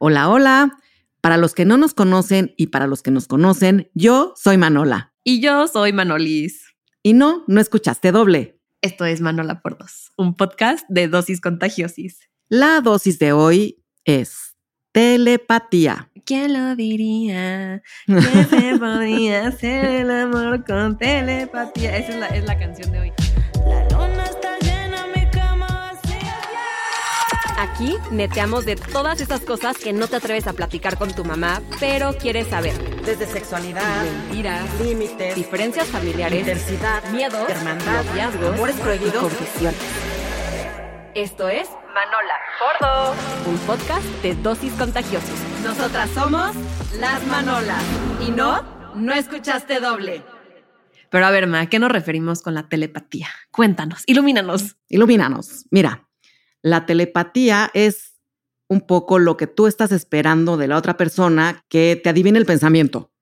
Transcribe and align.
Hola, 0.00 0.28
hola. 0.28 0.78
Para 1.20 1.36
los 1.36 1.54
que 1.54 1.64
no 1.64 1.76
nos 1.76 1.92
conocen 1.92 2.54
y 2.56 2.68
para 2.68 2.86
los 2.86 3.02
que 3.02 3.10
nos 3.10 3.26
conocen, 3.26 3.90
yo 3.94 4.32
soy 4.36 4.56
Manola. 4.56 5.12
Y 5.24 5.40
yo 5.40 5.66
soy 5.66 5.92
Manolis. 5.92 6.72
Y 7.02 7.14
no, 7.14 7.42
no 7.48 7.60
escuchaste 7.60 8.12
doble. 8.12 8.60
Esto 8.80 9.04
es 9.06 9.20
Manola 9.20 9.60
por 9.60 9.76
dos, 9.76 10.12
un 10.16 10.36
podcast 10.36 10.86
de 10.88 11.08
dosis 11.08 11.40
contagiosis. 11.40 12.20
La 12.48 12.80
dosis 12.80 13.18
de 13.18 13.32
hoy 13.32 13.82
es 14.04 14.54
telepatía. 14.92 16.12
¿Quién 16.24 16.52
lo 16.52 16.76
diría? 16.76 17.82
Que 18.06 18.44
se 18.50 18.78
podía 18.78 19.48
hacer 19.48 19.84
el 19.84 20.10
amor 20.12 20.64
con 20.64 20.96
telepatía. 20.96 21.96
Esa 21.96 22.12
es 22.12 22.20
la, 22.20 22.26
es 22.28 22.44
la 22.44 22.56
canción 22.56 22.92
de 22.92 23.00
hoy. 23.00 23.12
La 23.66 23.82
luna 23.90 24.24
está 24.26 24.47
Aquí 27.58 27.96
neteamos 28.12 28.64
de 28.64 28.76
todas 28.76 29.20
esas 29.20 29.40
cosas 29.40 29.76
que 29.78 29.92
no 29.92 30.06
te 30.06 30.14
atreves 30.14 30.46
a 30.46 30.52
platicar 30.52 30.96
con 30.96 31.12
tu 31.12 31.24
mamá, 31.24 31.60
pero 31.80 32.12
quieres 32.16 32.46
saber. 32.46 32.72
Desde 33.04 33.26
sexualidad, 33.26 34.04
Mentiras, 34.04 34.80
límites, 34.80 35.34
diferencias 35.34 35.88
familiares, 35.88 36.38
intensidad, 36.38 37.02
miedos, 37.10 37.50
hermandad, 37.50 38.04
noviazgos, 38.04 38.54
amores 38.54 38.76
prohibidos. 38.76 39.16
confesiones. 39.16 39.80
Esto 41.16 41.48
es 41.48 41.68
Manola 41.92 42.38
Gordo, 42.60 43.14
un 43.46 43.58
podcast 43.66 44.04
de 44.22 44.36
dosis 44.36 44.72
contagiosos. 44.74 45.36
Nosotras 45.64 46.10
somos 46.10 46.54
las 47.00 47.26
Manolas. 47.26 47.82
Y 48.20 48.30
no, 48.30 48.62
no 48.94 49.12
escuchaste 49.12 49.80
doble. 49.80 50.22
Pero 51.10 51.26
a 51.26 51.30
ver, 51.32 51.48
Ma, 51.48 51.62
¿a 51.62 51.66
qué 51.66 51.80
nos 51.80 51.90
referimos 51.90 52.40
con 52.40 52.54
la 52.54 52.68
telepatía? 52.68 53.28
Cuéntanos, 53.50 54.04
ilumínanos. 54.06 54.76
Ilumínanos. 54.88 55.64
Mira, 55.70 56.07
la 56.62 56.86
telepatía 56.86 57.70
es 57.74 58.18
un 58.68 58.82
poco 58.82 59.18
lo 59.18 59.36
que 59.36 59.46
tú 59.46 59.66
estás 59.66 59.92
esperando 59.92 60.56
de 60.56 60.68
la 60.68 60.76
otra 60.76 60.96
persona 60.96 61.64
que 61.68 62.00
te 62.02 62.10
adivine 62.10 62.38
el 62.38 62.46
pensamiento. 62.46 63.12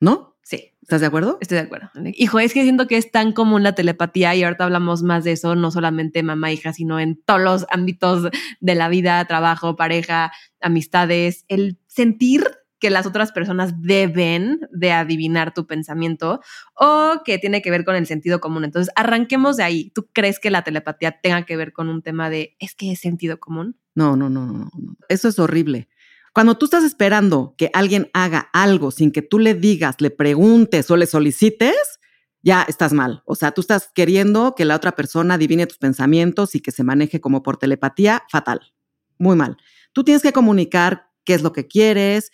¿No? 0.00 0.38
Sí, 0.42 0.72
¿Estás 0.80 1.02
de 1.02 1.06
acuerdo? 1.06 1.38
estoy 1.40 1.56
de 1.56 1.64
acuerdo. 1.64 1.90
Hijo, 2.14 2.40
es 2.40 2.54
que 2.54 2.62
siento 2.62 2.86
que 2.86 2.96
es 2.96 3.10
tan 3.12 3.32
común 3.32 3.62
la 3.62 3.74
telepatía 3.74 4.34
y 4.34 4.42
ahorita 4.42 4.64
hablamos 4.64 5.02
más 5.02 5.24
de 5.24 5.32
eso, 5.32 5.54
no 5.54 5.70
solamente 5.70 6.22
mamá, 6.22 6.50
hija, 6.52 6.72
sino 6.72 6.98
en 6.98 7.20
todos 7.22 7.40
los 7.40 7.66
ámbitos 7.70 8.30
de 8.60 8.74
la 8.74 8.88
vida, 8.88 9.24
trabajo, 9.26 9.76
pareja, 9.76 10.32
amistades, 10.60 11.44
el 11.48 11.78
sentir 11.86 12.44
que 12.80 12.90
las 12.90 13.06
otras 13.06 13.30
personas 13.30 13.80
deben 13.82 14.60
de 14.72 14.92
adivinar 14.92 15.54
tu 15.54 15.66
pensamiento 15.66 16.40
o 16.74 17.20
que 17.24 17.38
tiene 17.38 17.62
que 17.62 17.70
ver 17.70 17.84
con 17.84 17.94
el 17.94 18.06
sentido 18.06 18.40
común. 18.40 18.64
Entonces, 18.64 18.92
arranquemos 18.96 19.56
de 19.56 19.62
ahí. 19.62 19.90
¿Tú 19.94 20.08
crees 20.12 20.40
que 20.40 20.50
la 20.50 20.64
telepatía 20.64 21.20
tenga 21.20 21.44
que 21.44 21.56
ver 21.56 21.72
con 21.72 21.88
un 21.88 22.02
tema 22.02 22.30
de, 22.30 22.56
es 22.58 22.74
que 22.74 22.92
es 22.92 23.00
sentido 23.00 23.38
común? 23.38 23.76
No, 23.94 24.16
no, 24.16 24.30
no, 24.30 24.46
no, 24.46 24.70
no. 24.74 24.96
Eso 25.08 25.28
es 25.28 25.38
horrible. 25.38 25.88
Cuando 26.32 26.56
tú 26.56 26.66
estás 26.66 26.84
esperando 26.84 27.54
que 27.58 27.70
alguien 27.74 28.08
haga 28.14 28.48
algo 28.52 28.90
sin 28.90 29.10
que 29.10 29.22
tú 29.22 29.38
le 29.38 29.54
digas, 29.54 29.96
le 30.00 30.10
preguntes 30.10 30.90
o 30.90 30.96
le 30.96 31.06
solicites, 31.06 32.00
ya 32.42 32.62
estás 32.62 32.92
mal. 32.92 33.22
O 33.26 33.34
sea, 33.34 33.50
tú 33.50 33.60
estás 33.60 33.90
queriendo 33.94 34.54
que 34.54 34.64
la 34.64 34.76
otra 34.76 34.92
persona 34.92 35.34
adivine 35.34 35.66
tus 35.66 35.78
pensamientos 35.78 36.54
y 36.54 36.60
que 36.60 36.70
se 36.70 36.84
maneje 36.84 37.20
como 37.20 37.42
por 37.42 37.56
telepatía, 37.56 38.22
fatal. 38.30 38.72
Muy 39.18 39.36
mal. 39.36 39.56
Tú 39.92 40.04
tienes 40.04 40.22
que 40.22 40.32
comunicar 40.32 41.10
qué 41.24 41.34
es 41.34 41.42
lo 41.42 41.52
que 41.52 41.66
quieres, 41.66 42.30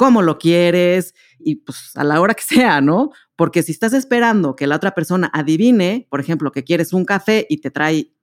cómo 0.00 0.22
lo 0.22 0.38
quieres 0.38 1.14
y 1.38 1.56
pues 1.56 1.94
a 1.94 2.04
la 2.04 2.22
hora 2.22 2.32
que 2.32 2.42
sea, 2.42 2.80
¿no? 2.80 3.10
Porque 3.36 3.62
si 3.62 3.72
estás 3.72 3.92
esperando 3.92 4.56
que 4.56 4.66
la 4.66 4.76
otra 4.76 4.92
persona 4.94 5.30
adivine, 5.34 6.06
por 6.08 6.20
ejemplo, 6.20 6.52
que 6.52 6.64
quieres 6.64 6.94
un 6.94 7.04
café 7.04 7.46
y 7.50 7.58
te 7.58 7.70
trae 7.70 8.14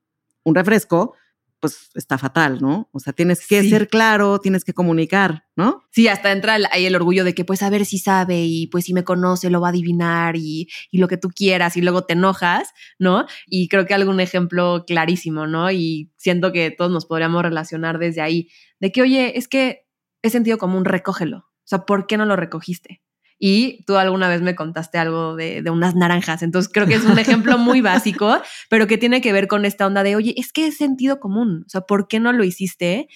un 0.43 0.55
refresco, 0.55 1.13
pues 1.59 1.89
está 1.93 2.17
fatal, 2.17 2.59
¿no? 2.61 2.89
O 2.93 2.99
sea, 2.99 3.13
tienes 3.13 3.45
que 3.47 3.61
Sí. 3.61 3.69
ser 3.69 3.89
claro, 3.89 4.39
tienes 4.39 4.63
que 4.63 4.73
comunicar, 4.73 5.43
¿no? 5.55 5.83
Sí, 5.91 6.07
hasta 6.07 6.31
entra 6.31 6.55
el- 6.55 6.65
ahí 6.71 6.85
el 6.87 6.95
orgullo 6.95 7.23
de 7.23 7.35
que 7.35 7.45
pues 7.45 7.61
a 7.61 7.69
ver 7.69 7.85
si 7.85 7.99
sabe 7.99 8.43
y 8.45 8.65
pues 8.67 8.85
si 8.85 8.93
me 8.95 9.03
conoce 9.03 9.51
lo 9.51 9.61
va 9.61 9.67
a 9.67 9.69
adivinar 9.69 10.35
y, 10.35 10.67
y 10.89 10.97
lo 10.97 11.07
que 11.07 11.17
tú 11.17 11.29
quieras 11.29 11.77
y 11.77 11.81
luego 11.83 12.05
te 12.05 12.13
enojas, 12.13 12.69
¿no? 12.97 13.25
Y 13.45 13.67
creo 13.69 13.85
que 13.85 13.93
algún 13.93 14.19
ejemplo 14.19 14.83
clarísimo, 14.87 15.45
¿no? 15.45 15.69
Y 15.71 16.11
siento 16.17 16.51
que 16.51 16.71
todos 16.71 16.91
nos 16.91 17.05
podríamos 17.05 17.43
relacionar 17.43 17.99
desde 17.99 18.21
ahí, 18.21 18.49
de 18.79 18.91
que, 18.91 19.03
oye, 19.03 19.37
es 19.37 19.47
que 19.47 19.85
es 20.23 20.31
sentido 20.31 20.57
común, 20.57 20.83
recógelo. 20.85 21.46
O 21.67 21.69
sea, 21.69 21.85
¿por 21.85 22.07
qué 22.07 22.15
no 22.15 22.25
lo 22.25 22.37
recogiste? 22.37 23.01
Y 23.37 23.83
tú 23.85 23.97
alguna 23.97 24.29
vez 24.29 24.41
me 24.41 24.55
contaste 24.55 24.97
algo 24.97 25.35
de, 25.35 25.61
de 25.61 25.69
unas 25.69 25.95
naranjas, 25.95 26.41
entonces 26.41 26.71
creo 26.73 26.87
que 26.87 26.95
es 26.95 27.03
un 27.03 27.19
ejemplo 27.19 27.57
muy 27.57 27.81
básico, 27.81 28.41
pero 28.69 28.87
que 28.87 28.97
tiene 28.97 29.21
que 29.21 29.33
ver 29.33 29.47
con 29.47 29.65
esta 29.65 29.85
onda 29.85 30.01
de, 30.01 30.15
oye, 30.15 30.33
es 30.37 30.51
que 30.53 30.67
es 30.67 30.77
sentido 30.77 31.19
común, 31.19 31.63
o 31.67 31.69
sea, 31.69 31.81
¿por 31.81 32.07
qué 32.07 32.19
no 32.19 32.31
lo 32.31 32.43
hiciste? 32.43 33.09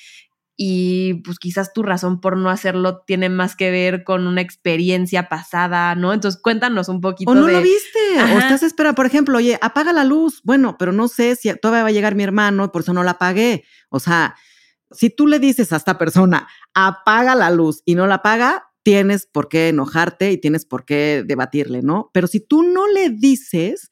y 0.64 1.16
pues 1.24 1.40
quizás 1.40 1.74
tu 1.74 1.82
razón 1.82 2.22
por 2.22 2.38
no 2.38 2.52
hacerlo 2.52 3.00
tiene 3.00 3.30
más 3.30 3.56
que 3.56 3.72
ver 3.72 4.04
con 4.04 4.28
una 4.28 4.42
experiencia 4.42 5.28
pasada, 5.28 5.96
¿no? 5.96 6.14
Entonces 6.14 6.40
cuéntanos 6.40 6.88
un 6.88 7.02
poquito 7.02 7.32
O 7.32 7.34
no 7.34 7.48
de... 7.48 7.54
lo 7.54 7.62
viste, 7.64 8.00
o 8.20 8.38
estás 8.38 8.62
esperando, 8.62 8.96
por 8.96 9.08
ejemplo, 9.08 9.40
oye, 9.40 9.58
apaga 9.60 9.92
la 9.92 10.04
luz. 10.04 10.42
Bueno, 10.44 10.76
pero 10.78 10.92
no 10.92 11.08
sé 11.08 11.36
si 11.36 11.52
todavía 11.56 11.82
va 11.82 11.90
a 11.90 11.94
llegar 11.94 12.14
mi 12.14 12.22
hermano 12.22 12.72
por 12.72 12.84
eso 12.84 12.94
no 12.94 13.02
la 13.02 13.12
apagué. 13.12 13.64
O 13.90 14.00
sea, 14.00 14.36
si 14.94 15.10
tú 15.10 15.28
le 15.28 15.40
dices 15.40 15.74
a 15.74 15.78
esta 15.78 15.98
persona, 15.98 16.48
apaga 16.74 17.36
la 17.36 17.50
luz 17.50 17.82
y 17.86 17.96
no 17.96 18.08
la 18.08 18.16
apaga, 18.16 18.72
tienes 18.84 19.28
por 19.28 19.48
qué 19.48 19.70
enojarte 19.70 20.32
y 20.32 20.38
tienes 20.38 20.66
por 20.66 20.86
qué 20.86 21.24
debatirle, 21.26 21.82
¿no? 21.82 22.10
Pero 22.14 22.28
si 22.28 22.40
tú 22.40 22.64
no 22.64 22.88
le 22.88 23.10
dices, 23.10 23.90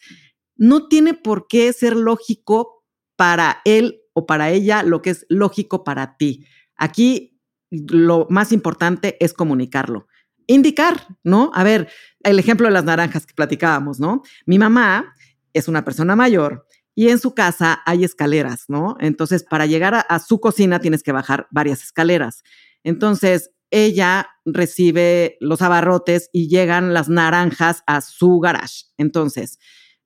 no 0.56 0.88
tiene 0.88 1.14
por 1.14 1.48
qué 1.48 1.72
ser 1.74 1.96
lógico 1.96 2.84
para 3.16 3.62
él 3.66 4.02
o 4.14 4.26
para 4.26 4.50
ella 4.50 4.84
lo 4.84 5.02
que 5.02 5.12
es 5.12 5.26
lógico 5.30 5.84
para 5.84 6.18
ti. 6.18 6.46
Aquí 6.76 7.40
lo 7.70 8.28
más 8.30 8.52
importante 8.52 9.18
es 9.24 9.34
comunicarlo. 9.34 10.08
Indicar, 10.48 11.06
¿no? 11.24 11.52
A 11.54 11.64
ver, 11.64 11.90
el 12.24 12.40
ejemplo 12.40 12.68
de 12.68 12.74
las 12.74 12.84
naranjas 12.84 13.26
que 13.26 13.34
platicábamos, 13.34 14.00
¿no? 14.00 14.24
Mi 14.46 14.58
mamá 14.58 15.14
es 15.54 15.68
una 15.68 15.86
persona 15.86 16.16
mayor 16.16 16.66
y 16.96 17.10
en 17.10 17.20
su 17.20 17.34
casa 17.34 17.82
hay 17.86 18.04
escaleras, 18.04 18.66
¿no? 18.68 18.98
Entonces, 19.00 19.44
para 19.44 19.66
llegar 19.66 20.06
a, 20.08 20.20
su 20.20 20.40
cocina 20.40 20.80
tienes 20.80 21.04
que 21.04 21.12
bajar 21.12 21.48
varias 21.52 21.84
escaleras. 21.84 22.44
Entonces, 22.84 23.52
ella 23.72 24.28
recibe 24.46 25.38
los 25.40 25.62
abarrotes 25.62 26.30
y 26.34 26.50
llegan 26.50 26.94
las 26.94 27.08
naranjas 27.08 27.84
a 27.88 28.02
su 28.02 28.40
garage. 28.40 28.86
Entonces, 28.98 29.60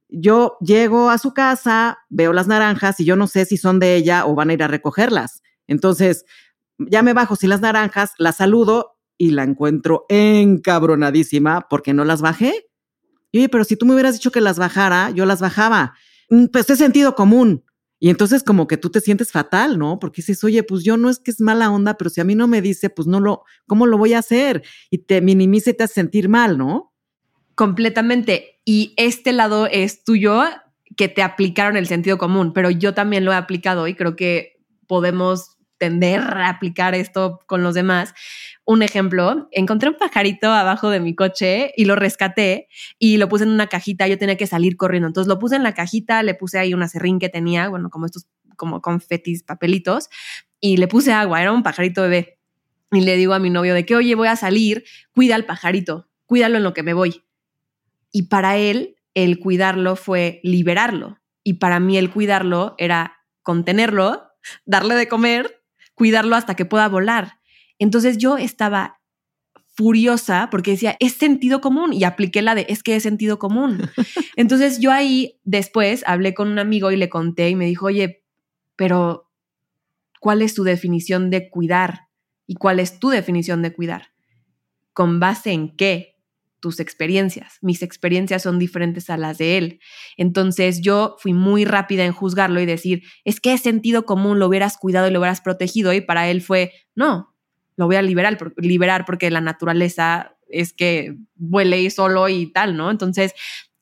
yo 0.09 0.57
llego 0.61 1.09
a 1.09 1.17
su 1.17 1.33
casa, 1.33 1.97
veo 2.09 2.33
las 2.33 2.47
naranjas 2.47 2.99
y 2.99 3.05
yo 3.05 3.15
no 3.15 3.27
sé 3.27 3.45
si 3.45 3.57
son 3.57 3.79
de 3.79 3.95
ella 3.95 4.25
o 4.25 4.35
van 4.35 4.49
a 4.49 4.53
ir 4.53 4.63
a 4.63 4.67
recogerlas. 4.67 5.41
Entonces, 5.65 6.25
ya 6.77 7.01
me 7.01 7.13
bajo 7.13 7.35
sin 7.35 7.49
las 7.49 7.61
naranjas, 7.61 8.11
las 8.17 8.37
saludo 8.37 8.99
y 9.17 9.31
la 9.31 9.43
encuentro 9.43 10.05
encabronadísima 10.09 11.67
porque 11.69 11.93
no 11.93 12.05
las 12.05 12.21
bajé. 12.21 12.67
Y, 13.31 13.39
oye, 13.39 13.49
pero 13.49 13.63
si 13.63 13.75
tú 13.77 13.85
me 13.85 13.93
hubieras 13.93 14.13
dicho 14.13 14.31
que 14.31 14.41
las 14.41 14.59
bajara, 14.59 15.09
yo 15.11 15.25
las 15.25 15.41
bajaba. 15.41 15.95
Mm, 16.33 16.45
Pues 16.47 16.69
es 16.69 16.79
sentido 16.79 17.13
común. 17.15 17.63
Y 17.99 18.09
entonces 18.09 18.43
como 18.43 18.67
que 18.67 18.75
tú 18.75 18.89
te 18.89 18.99
sientes 18.99 19.31
fatal, 19.31 19.77
¿no? 19.77 19.97
Porque 19.99 20.21
dices, 20.21 20.43
oye, 20.43 20.63
pues 20.63 20.83
yo 20.83 20.97
no 20.97 21.09
es 21.09 21.19
que 21.19 21.31
es 21.31 21.39
mala 21.39 21.71
onda, 21.71 21.93
pero 21.95 22.09
si 22.09 22.19
a 22.19 22.25
mí 22.25 22.35
no 22.35 22.47
me 22.47 22.61
dice, 22.61 22.89
pues 22.89 23.07
no 23.07 23.21
lo, 23.21 23.43
¿cómo 23.65 23.85
lo 23.85 23.97
voy 23.97 24.13
a 24.13 24.19
hacer? 24.19 24.63
Y 24.89 24.97
te 24.99 25.21
minimiza 25.21 25.69
y 25.69 25.73
te 25.75 25.83
hace 25.83 25.93
sentir 25.93 26.27
mal, 26.27 26.57
¿no? 26.57 26.91
Completamente. 27.55 28.59
Y 28.65 28.93
este 28.97 29.31
lado 29.31 29.67
es 29.67 30.03
tuyo 30.03 30.41
que 30.97 31.07
te 31.07 31.21
aplicaron 31.21 31.77
el 31.77 31.87
sentido 31.87 32.17
común, 32.17 32.51
pero 32.51 32.69
yo 32.69 32.93
también 32.93 33.23
lo 33.23 33.31
he 33.31 33.35
aplicado 33.35 33.87
y 33.87 33.95
creo 33.95 34.15
que 34.17 34.59
podemos 34.87 35.52
tender 35.83 36.21
a 36.21 36.47
aplicar 36.47 36.95
esto 36.95 37.41
con 37.45 37.61
los 37.61 37.73
demás. 37.73 38.13
Un 38.63 38.83
ejemplo, 38.83 39.49
encontré 39.51 39.89
un 39.89 39.97
pajarito 39.97 40.49
abajo 40.49 40.89
de 40.89 41.01
mi 41.01 41.13
coche 41.13 41.73
y 41.75 41.83
lo 41.83 41.97
rescaté 41.97 42.69
y 42.99 43.17
lo 43.17 43.27
puse 43.27 43.43
en 43.43 43.49
una 43.49 43.67
cajita, 43.67 44.07
yo 44.07 44.17
tenía 44.17 44.37
que 44.37 44.47
salir 44.47 44.77
corriendo, 44.77 45.07
entonces 45.07 45.27
lo 45.27 45.39
puse 45.39 45.57
en 45.57 45.63
la 45.63 45.73
cajita, 45.73 46.23
le 46.23 46.35
puse 46.35 46.57
ahí 46.57 46.73
una 46.73 46.87
serrín 46.87 47.19
que 47.19 47.27
tenía, 47.27 47.67
bueno, 47.67 47.89
como 47.89 48.05
estos 48.05 48.27
como 48.55 48.81
confetis, 48.81 49.43
papelitos, 49.43 50.09
y 50.61 50.77
le 50.77 50.87
puse 50.87 51.11
agua, 51.11 51.41
era 51.41 51.51
un 51.51 51.63
pajarito 51.63 52.03
bebé. 52.03 52.39
Y 52.93 53.01
le 53.01 53.17
digo 53.17 53.33
a 53.33 53.39
mi 53.39 53.49
novio 53.49 53.73
de 53.73 53.85
que, 53.85 53.97
oye, 53.97 54.15
voy 54.15 54.29
a 54.29 54.37
salir, 54.37 54.85
cuida 55.13 55.35
al 55.35 55.43
pajarito, 55.43 56.07
cuídalo 56.25 56.57
en 56.57 56.63
lo 56.63 56.73
que 56.73 56.83
me 56.83 56.93
voy. 56.93 57.23
Y 58.13 58.27
para 58.27 58.55
él, 58.55 58.95
el 59.15 59.39
cuidarlo 59.39 59.97
fue 59.97 60.39
liberarlo. 60.43 61.17
Y 61.43 61.55
para 61.55 61.81
mí 61.81 61.97
el 61.97 62.09
cuidarlo 62.09 62.75
era 62.77 63.17
contenerlo, 63.41 64.29
darle 64.65 64.95
de 64.95 65.07
comer, 65.07 65.62
cuidarlo 66.03 66.35
hasta 66.35 66.57
que 66.57 66.65
pueda 66.65 66.89
volar. 66.89 67.39
Entonces 67.79 68.17
yo 68.17 68.37
estaba 68.37 68.99
furiosa 69.73 70.49
porque 70.51 70.71
decía, 70.71 70.97
es 70.99 71.13
sentido 71.13 71.61
común 71.61 71.93
y 71.93 72.03
apliqué 72.03 72.41
la 72.41 72.55
de, 72.55 72.65
es 72.67 72.83
que 72.83 72.97
es 72.97 73.03
sentido 73.03 73.39
común. 73.39 73.89
Entonces 74.35 74.81
yo 74.81 74.91
ahí 74.91 75.39
después 75.45 76.03
hablé 76.05 76.33
con 76.33 76.49
un 76.49 76.59
amigo 76.59 76.91
y 76.91 76.97
le 76.97 77.07
conté 77.07 77.47
y 77.47 77.55
me 77.55 77.67
dijo, 77.67 77.85
oye, 77.85 78.25
pero 78.75 79.31
¿cuál 80.19 80.41
es 80.41 80.53
tu 80.55 80.65
definición 80.65 81.29
de 81.29 81.49
cuidar? 81.49 82.09
¿Y 82.47 82.55
cuál 82.55 82.81
es 82.81 82.99
tu 82.99 83.07
definición 83.07 83.61
de 83.61 83.71
cuidar? 83.71 84.09
¿Con 84.91 85.21
base 85.21 85.53
en 85.53 85.73
qué? 85.73 86.12
Tus 86.63 86.79
experiencias. 86.79 87.57
Mis 87.61 87.83
experiencias 87.83 88.41
son 88.41 88.57
diferentes 88.57 89.09
a 89.09 89.17
las 89.17 89.37
de 89.37 89.57
él. 89.57 89.79
Entonces 90.15 90.79
yo 90.79 91.17
fui 91.19 91.33
muy 91.33 91.65
rápida 91.65 92.05
en 92.05 92.13
juzgarlo 92.13 92.61
y 92.61 92.65
decir, 92.65 93.03
es 93.25 93.41
que 93.41 93.51
es 93.51 93.59
sentido 93.59 94.05
común, 94.05 94.39
lo 94.39 94.47
hubieras 94.47 94.77
cuidado 94.77 95.09
y 95.09 95.11
lo 95.11 95.19
hubieras 95.19 95.41
protegido. 95.41 95.91
Y 95.91 95.99
para 95.99 96.29
él 96.29 96.41
fue, 96.41 96.71
no, 96.95 97.35
lo 97.75 97.85
voy 97.85 97.97
a 97.97 98.01
liberar, 98.01 98.37
liberar 98.55 99.03
porque 99.03 99.29
la 99.29 99.41
naturaleza 99.41 100.37
es 100.47 100.71
que 100.71 101.17
vuele 101.35 101.89
solo 101.89 102.29
y 102.29 102.47
tal, 102.53 102.77
¿no? 102.77 102.91
Entonces 102.91 103.33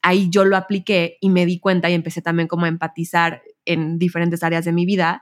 ahí 0.01 0.31
yo 0.31 0.43
lo 0.43 0.57
apliqué 0.57 1.19
y 1.21 1.29
me 1.29 1.45
di 1.45 1.59
cuenta 1.59 1.87
y 1.87 1.93
empecé 1.93 2.23
también 2.23 2.47
como 2.47 2.65
a 2.65 2.69
empatizar 2.69 3.43
en 3.65 3.99
diferentes 3.99 4.41
áreas 4.41 4.65
de 4.65 4.71
mi 4.71 4.87
vida, 4.87 5.21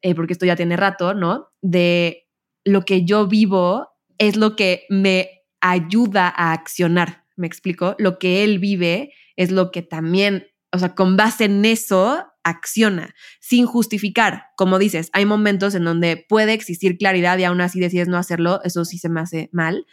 eh, 0.00 0.14
porque 0.14 0.34
esto 0.34 0.46
ya 0.46 0.54
tiene 0.54 0.76
rato, 0.76 1.12
¿no? 1.12 1.48
De 1.60 2.28
lo 2.62 2.84
que 2.84 3.04
yo 3.04 3.26
vivo 3.26 3.88
es 4.16 4.36
lo 4.36 4.54
que 4.54 4.84
me 4.90 5.43
ayuda 5.66 6.28
a 6.28 6.52
accionar, 6.52 7.24
¿me 7.36 7.46
explico? 7.46 7.96
Lo 7.98 8.18
que 8.18 8.44
él 8.44 8.58
vive 8.58 9.14
es 9.34 9.50
lo 9.50 9.70
que 9.70 9.80
también, 9.80 10.46
o 10.70 10.78
sea, 10.78 10.94
con 10.94 11.16
base 11.16 11.46
en 11.46 11.64
eso, 11.64 12.22
acciona, 12.44 13.14
sin 13.40 13.64
justificar. 13.64 14.48
Como 14.58 14.78
dices, 14.78 15.08
hay 15.14 15.24
momentos 15.24 15.74
en 15.74 15.84
donde 15.84 16.22
puede 16.28 16.52
existir 16.52 16.98
claridad 16.98 17.38
y 17.38 17.44
aún 17.44 17.62
así 17.62 17.80
decides 17.80 18.08
no 18.08 18.18
hacerlo, 18.18 18.60
eso 18.62 18.84
sí 18.84 18.98
se 18.98 19.08
me 19.08 19.20
hace 19.20 19.48
mal, 19.52 19.86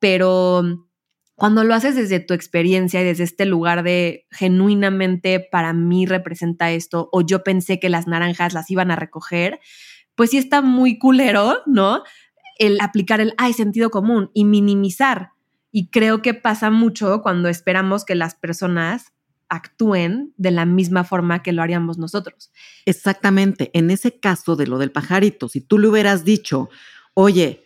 pero 0.00 0.64
cuando 1.36 1.62
lo 1.62 1.74
haces 1.74 1.94
desde 1.94 2.18
tu 2.18 2.34
experiencia 2.34 3.00
y 3.00 3.04
desde 3.04 3.22
este 3.22 3.46
lugar 3.46 3.84
de 3.84 4.26
genuinamente 4.32 5.38
para 5.38 5.72
mí 5.72 6.04
representa 6.04 6.72
esto, 6.72 7.08
o 7.12 7.22
yo 7.22 7.44
pensé 7.44 7.78
que 7.78 7.88
las 7.88 8.08
naranjas 8.08 8.54
las 8.54 8.68
iban 8.72 8.90
a 8.90 8.96
recoger, 8.96 9.60
pues 10.16 10.30
sí 10.30 10.38
está 10.38 10.62
muy 10.62 10.98
culero, 10.98 11.62
¿no? 11.66 12.02
El 12.66 12.80
aplicar 12.80 13.20
el, 13.20 13.34
ay, 13.38 13.52
sentido 13.52 13.90
común 13.90 14.30
y 14.34 14.44
minimizar. 14.44 15.32
Y 15.70 15.88
creo 15.88 16.22
que 16.22 16.34
pasa 16.34 16.70
mucho 16.70 17.22
cuando 17.22 17.48
esperamos 17.48 18.04
que 18.04 18.14
las 18.14 18.34
personas 18.34 19.12
actúen 19.48 20.32
de 20.38 20.50
la 20.50 20.64
misma 20.64 21.04
forma 21.04 21.42
que 21.42 21.52
lo 21.52 21.62
haríamos 21.62 21.98
nosotros. 21.98 22.52
Exactamente. 22.86 23.70
En 23.74 23.90
ese 23.90 24.18
caso 24.18 24.56
de 24.56 24.66
lo 24.66 24.78
del 24.78 24.92
pajarito, 24.92 25.48
si 25.48 25.60
tú 25.60 25.78
le 25.78 25.88
hubieras 25.88 26.24
dicho, 26.24 26.70
oye, 27.14 27.64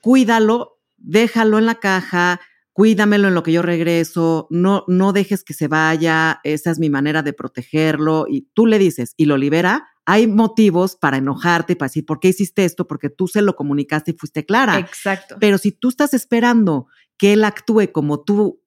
cuídalo, 0.00 0.80
déjalo 0.96 1.58
en 1.58 1.66
la 1.66 1.74
caja, 1.74 2.40
cuídamelo 2.78 3.26
en 3.26 3.34
lo 3.34 3.42
que 3.42 3.50
yo 3.50 3.60
regreso, 3.60 4.46
no, 4.50 4.84
no 4.86 5.12
dejes 5.12 5.42
que 5.42 5.52
se 5.52 5.66
vaya, 5.66 6.38
esa 6.44 6.70
es 6.70 6.78
mi 6.78 6.90
manera 6.90 7.24
de 7.24 7.32
protegerlo, 7.32 8.26
y 8.30 8.42
tú 8.54 8.66
le 8.66 8.78
dices 8.78 9.14
y 9.16 9.24
lo 9.24 9.36
libera, 9.36 9.88
hay 10.06 10.28
motivos 10.28 10.94
para 10.94 11.16
enojarte, 11.16 11.74
para 11.74 11.88
decir, 11.88 12.06
¿por 12.06 12.20
qué 12.20 12.28
hiciste 12.28 12.64
esto? 12.64 12.86
Porque 12.86 13.10
tú 13.10 13.26
se 13.26 13.42
lo 13.42 13.56
comunicaste 13.56 14.12
y 14.12 14.14
fuiste 14.14 14.46
clara. 14.46 14.78
Exacto. 14.78 15.38
Pero 15.40 15.58
si 15.58 15.72
tú 15.72 15.88
estás 15.88 16.14
esperando 16.14 16.86
que 17.16 17.32
él 17.32 17.42
actúe 17.42 17.90
como 17.90 18.22
tú 18.22 18.62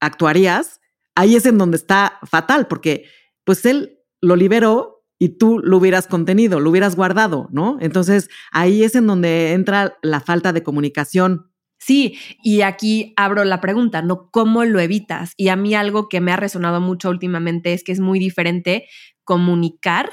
actuarías, 0.00 0.80
ahí 1.14 1.36
es 1.36 1.44
en 1.44 1.58
donde 1.58 1.76
está 1.76 2.20
fatal, 2.22 2.66
porque 2.66 3.04
pues 3.44 3.66
él 3.66 3.98
lo 4.22 4.36
liberó 4.36 5.04
y 5.18 5.36
tú 5.36 5.58
lo 5.58 5.76
hubieras 5.76 6.06
contenido, 6.06 6.60
lo 6.60 6.70
hubieras 6.70 6.96
guardado, 6.96 7.50
¿no? 7.52 7.76
Entonces 7.82 8.30
ahí 8.52 8.84
es 8.84 8.94
en 8.94 9.06
donde 9.06 9.52
entra 9.52 9.98
la 10.00 10.20
falta 10.20 10.54
de 10.54 10.62
comunicación. 10.62 11.50
Sí, 11.86 12.16
y 12.42 12.62
aquí 12.62 13.12
abro 13.14 13.44
la 13.44 13.60
pregunta, 13.60 14.00
¿no? 14.00 14.30
¿Cómo 14.30 14.64
lo 14.64 14.80
evitas? 14.80 15.34
Y 15.36 15.48
a 15.48 15.56
mí 15.56 15.74
algo 15.74 16.08
que 16.08 16.22
me 16.22 16.32
ha 16.32 16.36
resonado 16.36 16.80
mucho 16.80 17.10
últimamente 17.10 17.74
es 17.74 17.84
que 17.84 17.92
es 17.92 18.00
muy 18.00 18.18
diferente 18.18 18.86
comunicar 19.22 20.08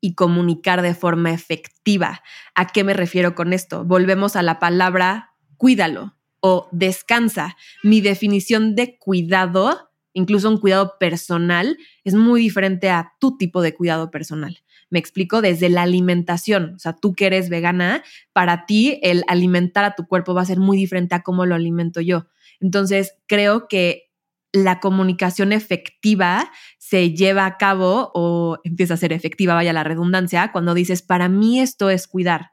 y 0.00 0.14
comunicar 0.14 0.80
de 0.80 0.94
forma 0.94 1.30
efectiva. 1.34 2.22
¿A 2.54 2.68
qué 2.68 2.84
me 2.84 2.94
refiero 2.94 3.34
con 3.34 3.52
esto? 3.52 3.84
Volvemos 3.84 4.34
a 4.34 4.42
la 4.42 4.58
palabra 4.58 5.34
cuídalo 5.58 6.16
o 6.40 6.70
descansa. 6.72 7.54
Mi 7.82 8.00
definición 8.00 8.74
de 8.74 8.96
cuidado, 8.98 9.90
incluso 10.14 10.48
un 10.48 10.56
cuidado 10.56 10.94
personal, 10.98 11.76
es 12.02 12.14
muy 12.14 12.40
diferente 12.40 12.88
a 12.88 13.12
tu 13.20 13.36
tipo 13.36 13.60
de 13.60 13.74
cuidado 13.74 14.10
personal. 14.10 14.56
Me 14.90 14.98
explico 14.98 15.40
desde 15.40 15.68
la 15.68 15.82
alimentación. 15.82 16.74
O 16.76 16.78
sea, 16.78 16.92
tú 16.92 17.14
que 17.14 17.26
eres 17.26 17.48
vegana, 17.48 18.02
para 18.32 18.66
ti 18.66 18.98
el 19.02 19.24
alimentar 19.28 19.84
a 19.84 19.94
tu 19.94 20.06
cuerpo 20.06 20.34
va 20.34 20.42
a 20.42 20.46
ser 20.46 20.58
muy 20.58 20.76
diferente 20.76 21.14
a 21.14 21.22
cómo 21.22 21.46
lo 21.46 21.54
alimento 21.54 22.00
yo. 22.00 22.26
Entonces, 22.60 23.14
creo 23.26 23.68
que 23.68 24.10
la 24.52 24.80
comunicación 24.80 25.52
efectiva 25.52 26.50
se 26.78 27.12
lleva 27.12 27.46
a 27.46 27.56
cabo 27.56 28.10
o 28.14 28.58
empieza 28.64 28.94
a 28.94 28.98
ser 28.98 29.12
efectiva, 29.12 29.54
vaya 29.54 29.72
la 29.72 29.84
redundancia, 29.84 30.50
cuando 30.52 30.74
dices, 30.74 31.02
para 31.02 31.28
mí 31.28 31.60
esto 31.60 31.88
es 31.88 32.08
cuidar, 32.08 32.50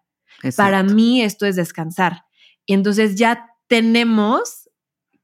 para 0.56 0.84
mí 0.84 1.24
esto 1.24 1.46
es 1.46 1.56
descansar. 1.56 2.26
Y 2.66 2.74
entonces 2.74 3.16
ya 3.16 3.48
tenemos 3.68 4.68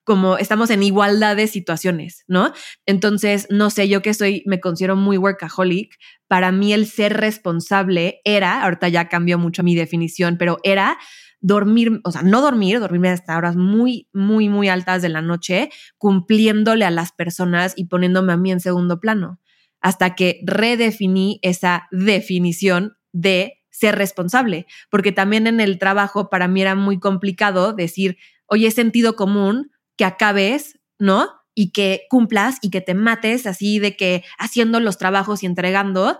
como 0.04 0.38
estamos 0.38 0.69
en 0.69 0.83
igualdad 0.83 1.36
de 1.36 1.48
situaciones, 1.48 2.25
¿no? 2.27 2.54
Entonces, 2.86 3.48
no 3.50 3.69
sé, 3.69 3.88
yo 3.88 4.01
que 4.01 4.13
soy, 4.13 4.44
me 4.45 4.59
considero 4.59 4.95
muy 4.95 5.18
workaholic, 5.18 5.98
para 6.33 6.51
mí 6.51 6.74
el 6.74 6.88
ser 6.88 7.13
responsable 7.13 8.19
era, 8.25 8.63
ahorita 8.63 8.89
ya 8.89 9.07
cambió 9.07 9.38
mucho 9.38 9.62
mi 9.62 9.75
definición, 9.75 10.38
pero 10.39 10.57
era 10.63 10.97
dormir, 11.41 12.01
o 12.03 12.12
sea, 12.12 12.24
no 12.24 12.41
dormir, 12.41 12.80
dormirme 12.80 13.09
hasta 13.09 13.38
horas 13.38 13.56
muy, 13.56 14.09
muy, 14.13 14.50
muy 14.50 14.68
altas 14.68 15.03
de 15.03 15.09
la 15.09 15.21
noche, 15.21 15.69
cumpliéndole 16.00 16.85
a 16.85 16.89
las 16.89 17.12
personas 17.12 17.74
y 17.75 17.85
poniéndome 17.85 18.33
a 18.33 18.38
mí 18.38 18.51
en 18.51 18.62
segundo 18.62 19.00
plano, 19.00 19.39
hasta 19.80 20.15
que 20.15 20.39
redefiní 20.44 21.38
esa 21.44 21.88
definición 21.91 22.97
de 23.12 23.62
ser 23.69 23.95
responsable, 23.95 24.65
porque 24.89 25.12
también 25.12 25.45
en 25.45 25.59
el 25.59 25.77
trabajo 25.77 26.31
para 26.31 26.47
mí 26.47 26.63
era 26.63 26.74
muy 26.74 27.00
complicado 27.00 27.74
decir, 27.74 28.18
oye, 28.47 28.65
es 28.65 28.74
sentido 28.74 29.15
común 29.15 29.69
que 29.97 30.06
acabes, 30.06 30.80
¿no? 30.97 31.30
Y 31.55 31.71
que 31.71 32.03
cumplas 32.09 32.57
y 32.61 32.69
que 32.69 32.81
te 32.81 32.94
mates 32.94 33.45
así 33.45 33.79
de 33.79 33.95
que 33.95 34.23
haciendo 34.39 34.79
los 34.79 34.97
trabajos 34.97 35.44
y 35.44 35.45
entregando, 35.45 36.19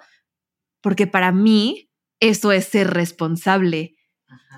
porque 0.81 1.07
para 1.07 1.31
mí 1.31 1.89
eso 2.19 2.51
es 2.51 2.65
ser 2.65 2.91
responsable. 2.91 3.95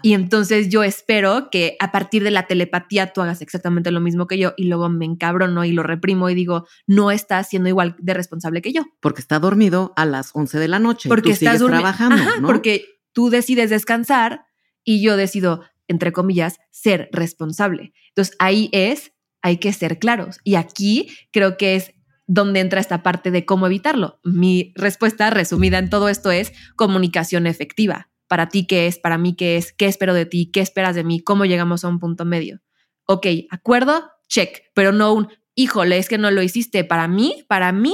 Y 0.01 0.13
entonces 0.13 0.69
yo 0.69 0.83
espero 0.83 1.49
que 1.49 1.77
a 1.79 1.91
partir 1.91 2.23
de 2.23 2.29
la 2.29 2.45
telepatía 2.45 3.11
tú 3.11 3.21
hagas 3.21 3.41
exactamente 3.41 3.89
lo 3.89 4.01
mismo 4.01 4.27
que 4.27 4.37
yo 4.37 4.53
y 4.55 4.65
luego 4.65 4.87
me 4.87 5.05
encabrono 5.05 5.65
y 5.65 5.71
lo 5.71 5.81
reprimo 5.81 6.29
y 6.29 6.35
digo, 6.35 6.67
no 6.85 7.09
estás 7.09 7.49
siendo 7.49 7.69
igual 7.69 7.95
de 7.97 8.13
responsable 8.13 8.61
que 8.61 8.71
yo. 8.71 8.83
Porque 8.99 9.21
está 9.21 9.39
dormido 9.39 9.93
a 9.95 10.05
las 10.05 10.29
11 10.33 10.59
de 10.59 10.67
la 10.67 10.77
noche. 10.77 11.09
Porque 11.09 11.29
tú 11.29 11.33
estás 11.33 11.57
sigues 11.57 11.71
trabajando, 11.71 12.15
Ajá, 12.21 12.39
¿no? 12.39 12.47
Porque 12.47 12.85
tú 13.13 13.31
decides 13.31 13.71
descansar 13.71 14.45
y 14.83 15.01
yo 15.01 15.17
decido, 15.17 15.63
entre 15.87 16.11
comillas, 16.11 16.59
ser 16.69 17.09
responsable. 17.11 17.93
Entonces 18.09 18.35
ahí 18.37 18.69
es, 18.73 19.11
hay 19.45 19.57
que 19.57 19.73
ser 19.73 19.99
claros. 19.99 20.39
Y 20.43 20.55
aquí 20.55 21.07
creo 21.31 21.55
que 21.55 21.75
es 21.75 21.93
donde 22.25 22.61
entra 22.61 22.81
esta 22.81 23.03
parte 23.03 23.29
de 23.29 23.45
cómo 23.45 23.67
evitarlo. 23.67 24.19
Mi 24.23 24.73
respuesta 24.75 25.29
resumida 25.29 25.77
en 25.77 25.91
todo 25.91 26.09
esto 26.09 26.31
es 26.31 26.51
comunicación 26.75 27.45
efectiva. 27.45 28.09
Para 28.27 28.49
ti, 28.49 28.65
¿qué 28.65 28.87
es? 28.87 28.97
Para 28.97 29.19
mí, 29.19 29.35
¿qué 29.35 29.57
es? 29.57 29.71
¿Qué 29.71 29.85
espero 29.85 30.15
de 30.15 30.25
ti? 30.25 30.49
¿Qué 30.51 30.61
esperas 30.61 30.95
de 30.95 31.03
mí? 31.03 31.19
¿Cómo 31.19 31.45
llegamos 31.45 31.85
a 31.85 31.89
un 31.89 31.99
punto 31.99 32.25
medio? 32.25 32.63
Ok, 33.05 33.27
acuerdo, 33.51 34.09
check, 34.27 34.63
pero 34.73 34.91
no 34.91 35.13
un, 35.13 35.27
híjole, 35.53 35.99
es 35.99 36.09
que 36.09 36.17
no 36.17 36.31
lo 36.31 36.41
hiciste. 36.41 36.83
Para 36.83 37.07
mí, 37.07 37.45
para 37.47 37.71
mí 37.71 37.93